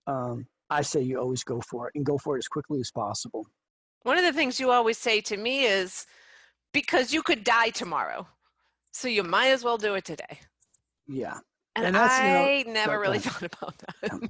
um, 0.08 0.48
I 0.70 0.82
say 0.82 1.02
you 1.02 1.20
always 1.20 1.44
go 1.44 1.62
for 1.62 1.88
it 1.88 1.96
and 1.96 2.06
go 2.06 2.18
for 2.18 2.36
it 2.36 2.40
as 2.40 2.48
quickly 2.48 2.80
as 2.80 2.92
possible. 2.92 3.46
One 4.02 4.18
of 4.18 4.24
the 4.24 4.34
things 4.34 4.60
you 4.60 4.72
always 4.72 4.98
say 4.98 5.22
to 5.22 5.38
me 5.38 5.66
is 5.66 6.06
because 6.74 7.14
you 7.14 7.22
could 7.22 7.44
die 7.44 7.70
tomorrow. 7.70 8.28
So 8.94 9.08
you 9.08 9.24
might 9.24 9.50
as 9.50 9.64
well 9.64 9.78
do 9.78 9.96
it 9.96 10.06
today. 10.06 10.40
Yeah. 11.08 11.40
And, 11.76 11.88
And 11.88 11.96
that's, 11.96 12.18
you 12.20 12.30
know, 12.30 12.46
I 12.46 12.64
never 12.74 13.00
really 13.00 13.18
that. 13.18 13.34
thought 13.34 13.44
about 13.44 13.84
that. 14.02 14.30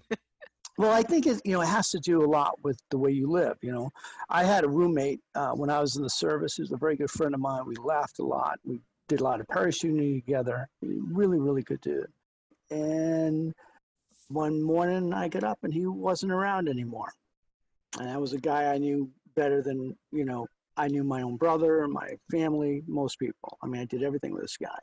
Well, 0.78 0.92
I 0.92 1.04
think 1.04 1.28
it, 1.28 1.40
you 1.46 1.52
know, 1.52 1.62
it 1.62 1.68
has 1.68 1.90
to 1.90 2.00
do 2.00 2.24
a 2.24 2.26
lot 2.26 2.58
with 2.64 2.80
the 2.90 2.98
way 2.98 3.12
you 3.12 3.30
live. 3.30 3.58
You 3.62 3.74
know, 3.74 3.92
I 4.30 4.44
had 4.44 4.64
a 4.64 4.70
roommate 4.70 5.20
uh, 5.36 5.52
when 5.52 5.70
I 5.70 5.80
was 5.80 5.98
in 5.98 6.02
the 6.04 6.10
service. 6.10 6.56
He 6.56 6.64
was 6.64 6.72
a 6.72 6.78
very 6.78 6.96
good 6.96 7.12
friend 7.12 7.36
of 7.36 7.42
mine. 7.42 7.66
We 7.68 7.76
laughed 7.76 8.20
a 8.20 8.26
lot. 8.26 8.58
We 8.64 8.80
did 9.08 9.20
a 9.20 9.24
lot 9.24 9.40
of 9.40 9.48
parachuting 9.48 10.24
together. 10.26 10.68
Really, 10.82 11.38
really 11.40 11.62
good 11.62 11.82
dude. 11.82 12.08
And 12.72 13.54
one 14.30 14.64
morning 14.64 15.14
I 15.14 15.28
got 15.28 15.44
up 15.44 15.60
and 15.64 15.74
he 15.74 15.86
wasn't 15.86 16.32
around 16.32 16.68
anymore. 16.68 17.12
And 18.00 18.10
that 18.10 18.20
was 18.20 18.34
a 18.34 18.40
guy 18.40 18.74
I 18.74 18.80
knew 18.80 19.12
better 19.36 19.62
than, 19.62 19.96
you 20.12 20.26
know, 20.26 20.48
I 20.78 20.88
knew 20.88 21.04
my 21.04 21.22
own 21.22 21.38
brother, 21.38 21.88
my 21.88 22.10
family, 22.32 22.84
most 22.88 23.20
people. 23.20 23.58
I 23.62 23.68
mean, 23.68 23.82
I 23.82 23.86
did 23.86 24.04
everything 24.04 24.34
with 24.34 24.42
this 24.42 24.58
guy. 24.58 24.78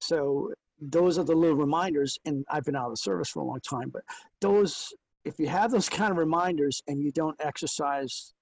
So 0.00 0.52
those 0.80 1.18
are 1.18 1.24
the 1.24 1.34
little 1.34 1.56
reminders. 1.56 2.18
And 2.24 2.44
I've 2.50 2.64
been 2.64 2.76
out 2.76 2.86
of 2.86 2.92
the 2.92 2.96
service 2.96 3.28
for 3.28 3.40
a 3.40 3.44
long 3.44 3.60
time, 3.60 3.90
but 3.90 4.02
those, 4.40 4.92
if 5.24 5.38
you 5.38 5.48
have 5.48 5.70
those 5.70 5.88
kind 5.88 6.10
of 6.10 6.16
reminders 6.16 6.82
and 6.88 7.02
you 7.02 7.12
don't 7.12 7.36
exercise 7.40 8.32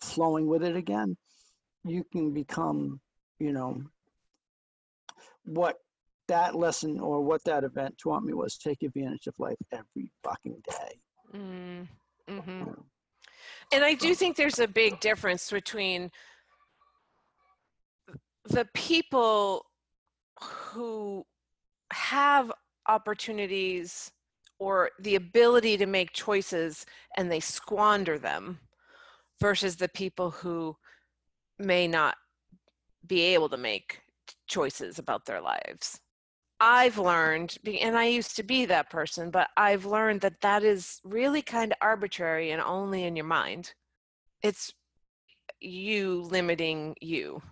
flowing 0.00 0.46
with 0.46 0.64
it 0.64 0.76
again, 0.76 1.16
you 1.84 2.04
can 2.12 2.32
become, 2.32 3.00
you 3.38 3.52
know, 3.52 3.80
what 5.44 5.76
that 6.28 6.56
lesson 6.56 6.98
or 6.98 7.20
what 7.20 7.44
that 7.44 7.62
event 7.62 7.96
taught 8.02 8.24
me 8.24 8.32
was 8.32 8.56
take 8.56 8.82
advantage 8.82 9.28
of 9.28 9.34
life 9.38 9.56
every 9.72 10.10
fucking 10.24 10.60
day. 10.68 11.00
Mm, 11.36 11.88
hmm 12.28 12.58
you 12.58 12.66
know. 12.66 12.84
And 13.72 13.84
I 13.84 13.94
do 13.94 14.14
think 14.14 14.36
there's 14.36 14.58
a 14.58 14.68
big 14.68 15.00
difference 15.00 15.50
between 15.50 16.10
the 18.44 18.68
people 18.74 19.66
who 20.42 21.24
have 21.92 22.52
opportunities 22.88 24.10
or 24.58 24.90
the 25.00 25.16
ability 25.16 25.76
to 25.76 25.86
make 25.86 26.12
choices 26.12 26.86
and 27.16 27.30
they 27.30 27.40
squander 27.40 28.18
them 28.18 28.58
versus 29.40 29.76
the 29.76 29.88
people 29.88 30.30
who 30.30 30.76
may 31.58 31.86
not 31.86 32.16
be 33.06 33.20
able 33.20 33.48
to 33.48 33.56
make 33.56 34.00
choices 34.46 34.98
about 34.98 35.26
their 35.26 35.40
lives. 35.40 36.00
I've 36.58 36.98
learned, 36.98 37.58
and 37.66 37.98
I 37.98 38.06
used 38.06 38.36
to 38.36 38.42
be 38.42 38.64
that 38.66 38.88
person, 38.88 39.30
but 39.30 39.48
I've 39.56 39.84
learned 39.84 40.22
that 40.22 40.40
that 40.40 40.62
is 40.62 41.00
really 41.04 41.42
kind 41.42 41.72
of 41.72 41.78
arbitrary 41.80 42.50
and 42.50 42.62
only 42.62 43.04
in 43.04 43.14
your 43.14 43.26
mind. 43.26 43.74
It's 44.42 44.72
you 45.60 46.22
limiting 46.22 46.96
you. 47.00 47.42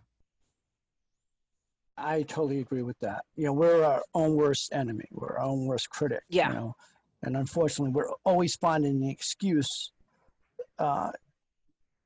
I 1.96 2.22
totally 2.22 2.60
agree 2.60 2.82
with 2.82 2.98
that. 3.00 3.24
You 3.36 3.46
know, 3.46 3.52
we're 3.52 3.84
our 3.84 4.02
own 4.14 4.34
worst 4.34 4.72
enemy. 4.72 5.06
We're 5.12 5.36
our 5.36 5.40
own 5.40 5.66
worst 5.66 5.90
critic. 5.90 6.22
Yeah. 6.28 6.48
You 6.48 6.54
know, 6.54 6.76
and 7.22 7.36
unfortunately, 7.36 7.92
we're 7.92 8.10
always 8.24 8.56
finding 8.56 9.02
an 9.02 9.08
excuse. 9.08 9.92
Uh, 10.78 11.12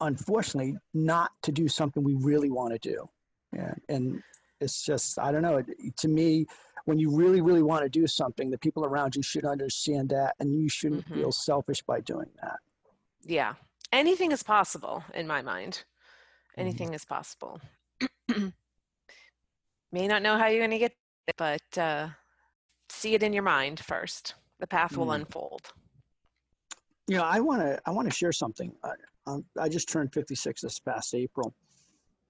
unfortunately, 0.01 0.77
not 0.95 1.31
to 1.43 1.53
do 1.53 1.69
something 1.69 2.03
we 2.03 2.17
really 2.17 2.51
want 2.51 2.73
to 2.73 2.89
do. 2.89 3.09
Yeah, 3.55 3.75
and 3.89 4.23
it's 4.61 4.85
just 4.85 5.19
I 5.19 5.33
don't 5.33 5.43
know. 5.43 5.57
It, 5.57 5.97
to 5.99 6.09
me, 6.09 6.47
when 6.89 6.99
you 6.99 7.15
really, 7.15 7.43
really 7.43 7.63
want 7.63 7.83
to 7.83 7.89
do 7.91 8.07
something, 8.07 8.49
the 8.49 8.57
people 8.57 8.83
around 8.83 9.15
you 9.15 9.23
should 9.23 9.45
understand 9.45 10.09
that, 10.09 10.35
and 10.41 10.55
you 10.55 10.71
shouldn't 10.71 11.05
Mhm. 11.05 11.17
feel 11.17 11.31
selfish 11.31 11.83
by 11.83 12.01
doing 12.01 12.31
that. 12.41 12.61
Yeah. 13.25 13.57
Anything 13.93 14.33
is 14.33 14.43
possible 14.43 15.05
in 15.13 15.27
my 15.27 15.43
mind. 15.43 15.85
Anything 16.57 16.95
is 16.95 17.05
possible. 17.05 17.61
May 19.93 20.09
not 20.09 20.23
know 20.23 20.39
how 20.39 20.47
you're 20.47 20.61
going 20.61 20.71
to 20.71 20.79
get 20.79 20.97
it, 21.27 21.37
but 21.37 21.79
uh, 21.79 22.09
see 22.89 23.13
it 23.13 23.23
in 23.23 23.35
your 23.35 23.43
mind 23.43 23.81
first. 23.81 24.35
The 24.59 24.67
path 24.67 24.97
will 24.97 25.09
Mm. 25.09 25.17
unfold. 25.17 25.71
You 27.07 27.19
know, 27.19 27.25
I 27.25 27.41
want 27.41 27.61
to 27.61 27.79
I 27.85 27.91
want 27.91 28.09
to 28.09 28.15
share 28.15 28.33
something. 28.33 28.75
I, 28.83 28.93
um, 29.27 29.45
I 29.59 29.69
just 29.69 29.91
turned 29.91 30.15
56 30.15 30.63
this 30.63 30.79
past 30.79 31.15
April, 31.15 31.55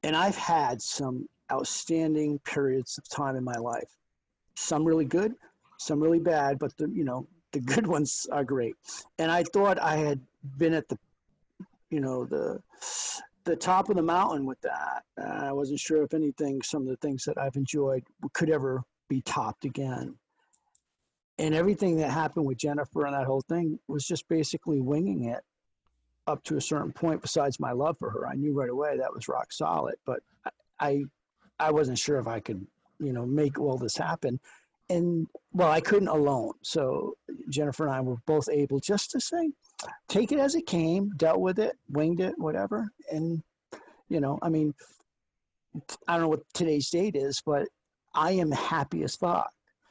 and 0.03 0.17
I've 0.17 0.37
had 0.37 0.83
some 0.83 1.29
outstanding 1.53 2.41
periods 2.41 2.99
of 2.99 3.09
time 3.09 3.37
in 3.37 3.45
my 3.45 3.57
life. 3.57 3.97
Some 4.59 4.85
really 4.85 5.05
good, 5.05 5.35
some 5.79 6.01
really 6.01 6.19
bad, 6.19 6.59
but 6.59 6.77
the 6.77 6.89
you 6.89 7.05
know 7.05 7.27
the 7.53 7.61
good 7.61 7.87
ones 7.97 8.27
are 8.33 8.45
great. 8.45 8.75
And 9.19 9.31
I 9.31 9.45
thought 9.45 9.79
I 9.79 9.97
had 9.97 10.21
been 10.57 10.75
at 10.75 10.89
the, 10.89 10.99
you 11.91 12.01
know 12.01 12.25
the 12.25 12.61
the 13.45 13.57
top 13.57 13.89
of 13.89 13.97
the 13.97 14.03
mountain 14.03 14.45
with 14.45 14.61
that. 14.61 15.05
Uh, 15.21 15.47
I 15.47 15.53
wasn't 15.53 15.81
sure 15.81 16.03
if 16.03 16.13
anything, 16.13 16.61
some 16.63 16.83
of 16.83 16.89
the 16.89 16.97
things 16.97 17.25
that 17.25 17.39
I've 17.39 17.57
enjoyed 17.57 18.05
could 18.35 18.51
ever 18.51 18.83
be 19.09 19.23
topped 19.23 19.65
again 19.65 20.17
and 21.39 21.55
everything 21.55 21.97
that 21.97 22.11
happened 22.11 22.47
with 22.47 22.59
Jennifer 22.59 23.07
and 23.07 23.15
that 23.15 23.27
whole 23.27 23.43
thing 23.43 23.79
was 23.87 24.07
just 24.07 24.29
basically 24.29 24.81
winging 24.81 25.25
it 25.25 25.43
up 26.27 26.43
to 26.45 26.57
a 26.57 26.61
certain 26.61 26.93
point. 26.93 27.23
Besides 27.23 27.61
my 27.61 27.73
love 27.73 27.97
for 27.99 28.11
her, 28.11 28.27
I 28.27 28.35
knew 28.35 28.53
right 28.53 28.69
away 28.69 28.97
that 28.99 29.15
was 29.15 29.29
rock 29.29 29.53
solid. 29.53 29.95
But 30.05 30.21
I, 30.81 31.05
I 31.61 31.71
wasn't 31.71 31.99
sure 31.99 32.19
if 32.19 32.27
I 32.27 32.41
could, 32.41 32.67
you 32.99 33.13
know, 33.13 33.27
make 33.27 33.59
all 33.59 33.77
this 33.77 33.97
happen. 33.97 34.41
And 34.91 35.27
well, 35.53 35.71
I 35.71 35.81
couldn't 35.81 36.09
alone. 36.09 36.53
So 36.63 37.15
Jennifer 37.51 37.87
and 37.87 37.95
I 37.95 38.01
were 38.01 38.17
both 38.27 38.49
able 38.51 38.81
just 38.81 39.11
to 39.11 39.21
say, 39.21 39.51
take 40.09 40.33
it 40.33 40.39
as 40.39 40.55
it 40.55 40.67
came, 40.67 41.11
dealt 41.17 41.41
with 41.41 41.59
it, 41.59 41.77
winged 41.91 42.21
it, 42.21 42.35
whatever. 42.39 42.91
And 43.11 43.43
you 44.09 44.21
know, 44.21 44.39
I 44.41 44.49
mean, 44.49 44.75
I 46.07 46.15
don't 46.15 46.23
know 46.23 46.29
what 46.29 46.43
today's 46.55 46.89
date 46.89 47.17
is, 47.17 47.43
but 47.45 47.69
I 48.15 48.33
am 48.33 48.51
happy 48.51 49.03
as 49.03 49.17
fuck. 49.17 49.51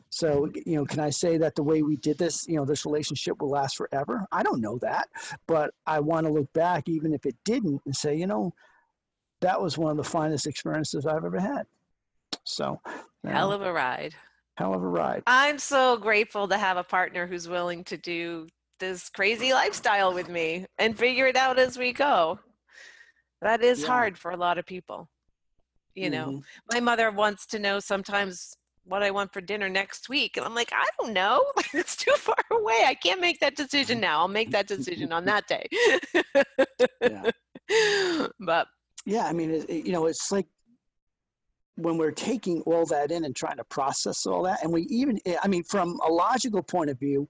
So, 0.09 0.49
you 0.65 0.75
know, 0.77 0.85
can 0.85 0.99
I 0.99 1.09
say 1.09 1.37
that 1.37 1.55
the 1.55 1.63
way 1.63 1.81
we 1.81 1.97
did 1.97 2.17
this, 2.17 2.47
you 2.47 2.55
know, 2.55 2.65
this 2.65 2.85
relationship 2.85 3.41
will 3.41 3.49
last 3.49 3.75
forever? 3.75 4.25
I 4.31 4.41
don't 4.41 4.61
know 4.61 4.77
that, 4.79 5.07
but 5.47 5.71
I 5.85 5.99
want 5.99 6.25
to 6.25 6.33
look 6.33 6.51
back, 6.53 6.87
even 6.87 7.13
if 7.13 7.25
it 7.25 7.35
didn't, 7.43 7.81
and 7.85 7.95
say, 7.95 8.15
you 8.15 8.25
know, 8.25 8.53
that 9.41 9.61
was 9.61 9.77
one 9.77 9.91
of 9.91 9.97
the 9.97 10.03
finest 10.03 10.47
experiences 10.47 11.05
I've 11.05 11.25
ever 11.25 11.39
had. 11.39 11.67
So, 12.45 12.79
Hell 13.25 13.51
of 13.51 13.61
a 13.61 13.71
ride. 13.73 14.15
hell 14.57 14.73
of 14.73 14.81
a 14.81 14.87
ride. 14.87 15.23
I'm 15.27 15.57
so 15.59 15.97
grateful 15.97 16.47
to 16.47 16.57
have 16.57 16.77
a 16.77 16.83
partner 16.83 17.27
who's 17.27 17.47
willing 17.47 17.83
to 17.85 17.97
do 17.97 18.47
this 18.79 19.09
crazy 19.09 19.53
lifestyle 19.53 20.13
with 20.13 20.29
me 20.29 20.65
and 20.77 20.97
figure 20.97 21.27
it 21.27 21.35
out 21.35 21.59
as 21.59 21.77
we 21.77 21.91
go. 21.93 22.39
That 23.41 23.61
is 23.63 23.81
Yeah. 23.81 23.87
hard 23.87 24.17
for 24.17 24.31
a 24.31 24.37
lot 24.37 24.57
of 24.57 24.65
people. 24.65 25.09
You 25.95 26.09
know, 26.11 26.27
Mhm. 26.27 26.43
my 26.73 26.79
mother 26.79 27.11
wants 27.11 27.45
to 27.47 27.59
know 27.59 27.79
sometimes 27.79 28.53
what 28.83 29.03
I 29.03 29.11
want 29.11 29.33
for 29.33 29.41
dinner 29.41 29.67
next 29.67 30.09
week. 30.09 30.37
And 30.37 30.45
I'm 30.45 30.55
like, 30.55 30.71
I 30.71 30.87
don't 30.99 31.11
know. 31.13 31.43
It's 31.73 31.95
too 31.95 32.13
far 32.13 32.35
away. 32.51 32.83
I 32.85 32.93
can't 32.95 33.19
make 33.19 33.39
that 33.41 33.55
decision 33.55 33.99
now. 33.99 34.19
I'll 34.19 34.27
make 34.27 34.51
that 34.51 34.67
decision 34.67 35.11
on 35.11 35.25
that 35.25 35.45
day. 35.47 35.67
Yeah. 37.01 37.31
But 38.39 38.67
Yeah, 39.05 39.25
I 39.25 39.33
mean, 39.33 39.51
it- 39.51 39.69
you 39.85 39.91
know, 39.91 40.05
it's 40.05 40.31
like 40.31 40.47
when 41.77 41.97
we're 41.97 42.11
taking 42.11 42.61
all 42.61 42.85
that 42.87 43.11
in 43.11 43.23
and 43.23 43.35
trying 43.35 43.57
to 43.57 43.63
process 43.63 44.25
all 44.25 44.43
that, 44.43 44.63
and 44.63 44.73
we 44.73 44.83
even, 44.83 45.19
I 45.41 45.47
mean, 45.47 45.63
from 45.63 45.99
a 46.05 46.11
logical 46.11 46.63
point 46.63 46.89
of 46.89 46.99
view, 46.99 47.29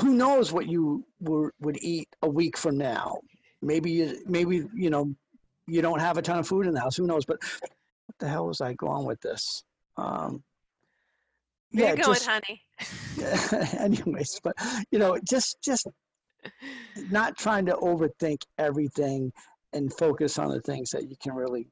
who 0.00 0.14
knows 0.14 0.52
what 0.52 0.68
you 0.68 1.04
were, 1.20 1.52
would 1.60 1.76
eat 1.82 2.08
a 2.22 2.28
week 2.28 2.56
from 2.56 2.78
now? 2.78 3.18
Maybe, 3.60 3.90
you, 3.90 4.22
maybe 4.26 4.64
you 4.74 4.90
know, 4.90 5.12
you 5.66 5.82
don't 5.82 6.00
have 6.00 6.16
a 6.18 6.22
ton 6.22 6.38
of 6.38 6.46
food 6.46 6.66
in 6.66 6.74
the 6.74 6.80
house. 6.80 6.96
Who 6.96 7.06
knows? 7.06 7.24
But 7.24 7.42
what 8.06 8.18
the 8.20 8.28
hell 8.28 8.46
was 8.46 8.60
I 8.60 8.74
going 8.74 9.04
with 9.04 9.20
this? 9.20 9.64
Um, 9.96 10.42
Where 11.72 11.96
you 11.96 12.02
going, 12.02 12.18
honey? 12.24 12.62
anyways, 13.78 14.40
but 14.44 14.54
you 14.92 15.00
know, 15.00 15.18
just 15.28 15.58
just 15.62 15.88
not 17.10 17.36
trying 17.36 17.66
to 17.66 17.74
overthink 17.74 18.42
everything 18.58 19.32
and 19.72 19.92
focus 19.92 20.38
on 20.38 20.48
the 20.48 20.60
things 20.60 20.90
that 20.90 21.10
you 21.10 21.16
can 21.20 21.34
really 21.34 21.66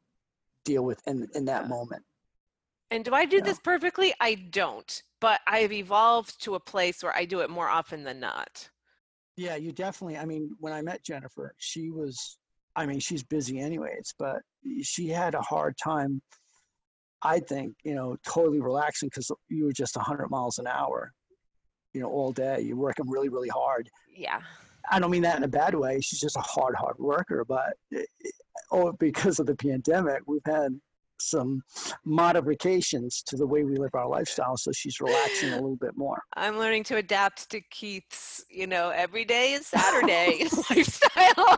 deal 0.67 0.85
with 0.85 1.01
in 1.07 1.27
in 1.35 1.47
that 1.47 1.69
moment. 1.69 2.03
And 2.91 3.05
do 3.05 3.15
I 3.15 3.25
do 3.25 3.41
this 3.41 3.59
perfectly? 3.59 4.15
I 4.21 4.35
don't, 4.35 5.03
but 5.21 5.41
I've 5.47 5.73
evolved 5.73 6.43
to 6.45 6.55
a 6.55 6.61
place 6.61 7.03
where 7.03 7.17
I 7.17 7.25
do 7.25 7.41
it 7.41 7.51
more 7.51 7.69
often 7.69 8.05
than 8.05 8.21
not. 8.21 8.69
Yeah, 9.37 9.57
you 9.57 9.73
definitely. 9.73 10.19
I 10.19 10.25
mean, 10.25 10.51
when 10.61 10.73
I 10.73 10.83
met 10.83 11.03
Jennifer, 11.03 11.55
she 11.59 11.91
was. 11.91 12.39
I 12.79 12.85
mean, 12.85 13.01
she's 13.01 13.23
busy 13.23 13.59
anyways, 13.59 14.13
but 14.19 14.43
she 14.83 15.09
had 15.09 15.35
a 15.35 15.41
hard 15.41 15.77
time. 15.83 16.21
I 17.23 17.41
think 17.41 17.75
you 17.83 17.95
know, 17.95 18.17
totally 18.27 18.61
relaxing 18.61 19.09
because 19.09 19.31
you 19.49 19.65
were 19.65 19.73
just 19.73 19.97
100 19.97 20.29
miles 20.29 20.59
an 20.59 20.67
hour, 20.67 21.13
you 21.95 22.03
know, 22.03 22.09
all 22.09 22.33
day. 22.33 22.61
You're 22.61 22.77
working 22.77 23.09
really, 23.09 23.31
really 23.31 23.49
hard. 23.49 23.89
Yeah. 24.15 24.41
I 24.91 24.99
don't 24.99 25.11
mean 25.11 25.23
that 25.23 25.37
in 25.37 25.45
a 25.45 25.49
bad 25.49 25.75
way. 25.75 26.01
She's 26.01 26.21
just 26.21 26.37
a 26.37 26.41
hard, 26.41 26.75
hard 26.77 26.97
worker. 26.99 27.45
But 27.47 27.75
eh, 27.95 27.99
eh, 28.25 28.31
oh, 28.73 28.93
because 28.93 29.39
of 29.39 29.47
the 29.47 29.55
pandemic, 29.55 30.23
we've 30.27 30.41
had 30.45 30.79
some 31.19 31.63
modifications 32.05 33.23
to 33.27 33.37
the 33.37 33.47
way 33.47 33.65
we 33.65 33.77
live 33.77 33.95
our 33.95 34.09
lifestyle 34.09 34.57
so 34.57 34.71
she's 34.73 35.01
relaxing 35.01 35.51
a 35.51 35.55
little 35.55 35.77
bit 35.77 35.97
more 35.97 36.21
i'm 36.37 36.59
learning 36.59 36.85
to 36.85 36.97
adapt 36.97 37.51
to 37.51 37.61
keith's 37.71 38.45
you 38.51 38.67
know 38.67 38.91
every 38.91 39.25
day 39.25 39.53
is 39.53 39.67
saturday 39.67 40.43
lifestyle 40.71 41.57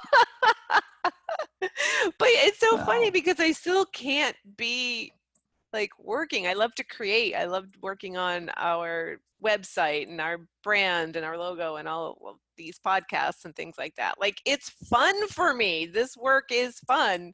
but 1.61 2.29
it's 2.29 2.61
so 2.61 2.77
wow. 2.77 2.85
funny 2.85 3.11
because 3.11 3.41
i 3.41 3.51
still 3.53 3.85
can't 3.87 4.37
be 4.57 5.13
like 5.73 5.91
working 5.99 6.47
i 6.47 6.53
love 6.53 6.75
to 6.75 6.85
create 6.85 7.35
i 7.35 7.45
loved 7.45 7.77
working 7.83 8.17
on 8.17 8.51
our 8.57 9.21
website 9.45 10.09
and 10.09 10.21
our 10.21 10.39
brand 10.65 11.17
and 11.17 11.25
our 11.25 11.39
logo 11.39 11.77
and 11.77 11.87
all 11.87 12.19
of 12.27 12.37
these 12.57 12.81
podcasts 12.85 13.45
and 13.45 13.55
things 13.55 13.77
like 13.79 13.95
that 13.97 14.15
like 14.21 14.41
it's 14.45 14.71
fun 14.89 15.29
for 15.29 15.55
me 15.55 15.87
this 15.87 16.17
work 16.17 16.47
is 16.51 16.79
fun 16.81 17.33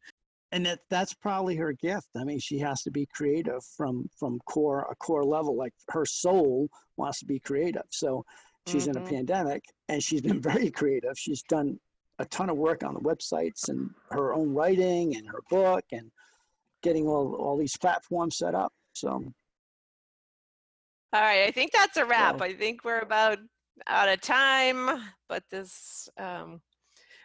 and 0.53 0.67
that 0.67 0.81
that's 0.91 1.15
probably 1.15 1.57
her 1.57 1.73
gift 1.73 2.09
i 2.17 2.25
mean 2.25 2.39
she 2.39 2.59
has 2.59 2.83
to 2.83 2.91
be 2.91 3.07
creative 3.15 3.65
from 3.77 4.09
from 4.19 4.39
core 4.47 4.87
a 4.91 4.95
core 4.97 5.25
level 5.25 5.57
like 5.57 5.73
her 5.89 6.05
soul 6.05 6.69
wants 6.97 7.19
to 7.19 7.27
be 7.27 7.41
creative 7.41 7.85
so 7.91 8.25
she's 8.67 8.83
mm-hmm. 8.83 8.91
in 8.91 8.97
a 8.97 9.01
mm-hmm. 9.01 9.15
pandemic 9.17 9.65
and 9.89 10.03
she's 10.03 10.21
been 10.21 10.41
very 10.53 10.71
creative 10.71 11.13
she's 11.17 11.43
done 11.43 11.79
a 12.19 12.25
ton 12.27 12.51
of 12.51 12.57
work 12.57 12.85
on 12.85 12.95
the 12.95 13.01
websites 13.01 13.69
and 13.69 13.91
her 14.11 14.35
own 14.35 14.53
writing 14.53 15.17
and 15.17 15.27
her 15.27 15.41
book 15.51 15.85
and 15.93 16.11
getting 16.85 17.09
all 17.09 17.35
all 17.35 17.57
these 17.57 17.77
platforms 17.77 18.39
set 18.39 18.55
up 18.55 18.73
so 18.93 19.11
all 21.13 21.21
right 21.21 21.49
i 21.49 21.51
think 21.51 21.73
that's 21.73 21.97
a 21.97 22.05
wrap 22.05 22.41
i 22.41 22.53
think 22.53 22.85
we're 22.85 23.01
about 23.01 23.39
out 23.89 24.09
of 24.09 24.21
time 24.21 25.03
but 25.29 25.43
this 25.51 26.09
um 26.19 26.61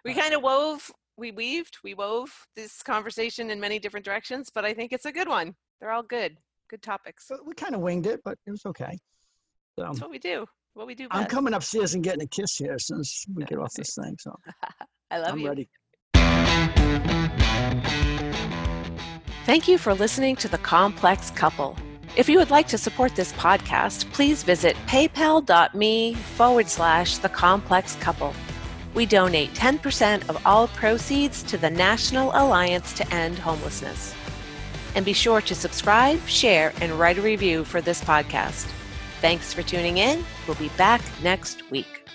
we 0.03 0.13
kind 0.15 0.33
of 0.33 0.41
wove 0.41 0.89
we 1.19 1.31
weaved, 1.31 1.77
we 1.83 1.93
wove 1.93 2.29
this 2.55 2.81
conversation 2.81 3.51
in 3.51 3.59
many 3.59 3.77
different 3.77 4.05
directions, 4.05 4.49
but 4.53 4.63
I 4.65 4.73
think 4.73 4.93
it's 4.93 5.05
a 5.05 5.11
good 5.11 5.27
one. 5.27 5.53
They're 5.79 5.91
all 5.91 6.01
good, 6.03 6.37
good 6.69 6.81
topics. 6.81 7.27
So 7.27 7.37
we 7.45 7.53
kind 7.53 7.75
of 7.75 7.81
winged 7.81 8.07
it, 8.07 8.21
but 8.23 8.37
it 8.47 8.51
was 8.51 8.65
okay. 8.65 8.97
So, 9.77 9.83
That's 9.85 10.01
what 10.01 10.09
we 10.09 10.19
do. 10.19 10.45
What 10.73 10.87
we 10.87 10.95
do. 10.95 11.09
Best. 11.09 11.19
I'm 11.19 11.27
coming 11.27 11.53
upstairs 11.53 11.93
and 11.93 12.03
getting 12.03 12.21
a 12.21 12.27
kiss 12.27 12.55
here 12.55 12.79
since 12.79 13.25
we 13.35 13.43
get 13.43 13.59
off 13.59 13.71
this 13.75 13.93
thing. 14.01 14.15
So 14.19 14.33
I 15.11 15.19
love 15.19 15.33
I'm 15.33 15.39
you. 15.39 15.47
ready. 15.47 15.69
Thank 19.49 19.67
you 19.67 19.79
for 19.79 19.95
listening 19.95 20.35
to 20.35 20.47
The 20.47 20.59
Complex 20.59 21.31
Couple. 21.31 21.75
If 22.15 22.29
you 22.29 22.37
would 22.37 22.51
like 22.51 22.67
to 22.67 22.77
support 22.77 23.15
this 23.15 23.33
podcast, 23.33 24.05
please 24.13 24.43
visit 24.43 24.75
paypal.me 24.85 26.13
forward 26.13 26.69
slash 26.69 27.17
The 27.17 27.29
Complex 27.29 27.95
Couple. 27.95 28.35
We 28.93 29.07
donate 29.07 29.55
10% 29.55 30.29
of 30.29 30.39
all 30.45 30.67
proceeds 30.67 31.41
to 31.41 31.57
the 31.57 31.71
National 31.71 32.29
Alliance 32.35 32.93
to 32.93 33.11
End 33.11 33.39
Homelessness. 33.39 34.13
And 34.93 35.03
be 35.03 35.13
sure 35.13 35.41
to 35.41 35.55
subscribe, 35.55 36.23
share, 36.27 36.71
and 36.79 36.91
write 36.99 37.17
a 37.17 37.23
review 37.23 37.65
for 37.65 37.81
this 37.81 38.03
podcast. 38.03 38.67
Thanks 39.19 39.51
for 39.51 39.63
tuning 39.63 39.97
in. 39.97 40.23
We'll 40.45 40.57
be 40.57 40.69
back 40.77 41.01
next 41.23 41.71
week. 41.71 42.07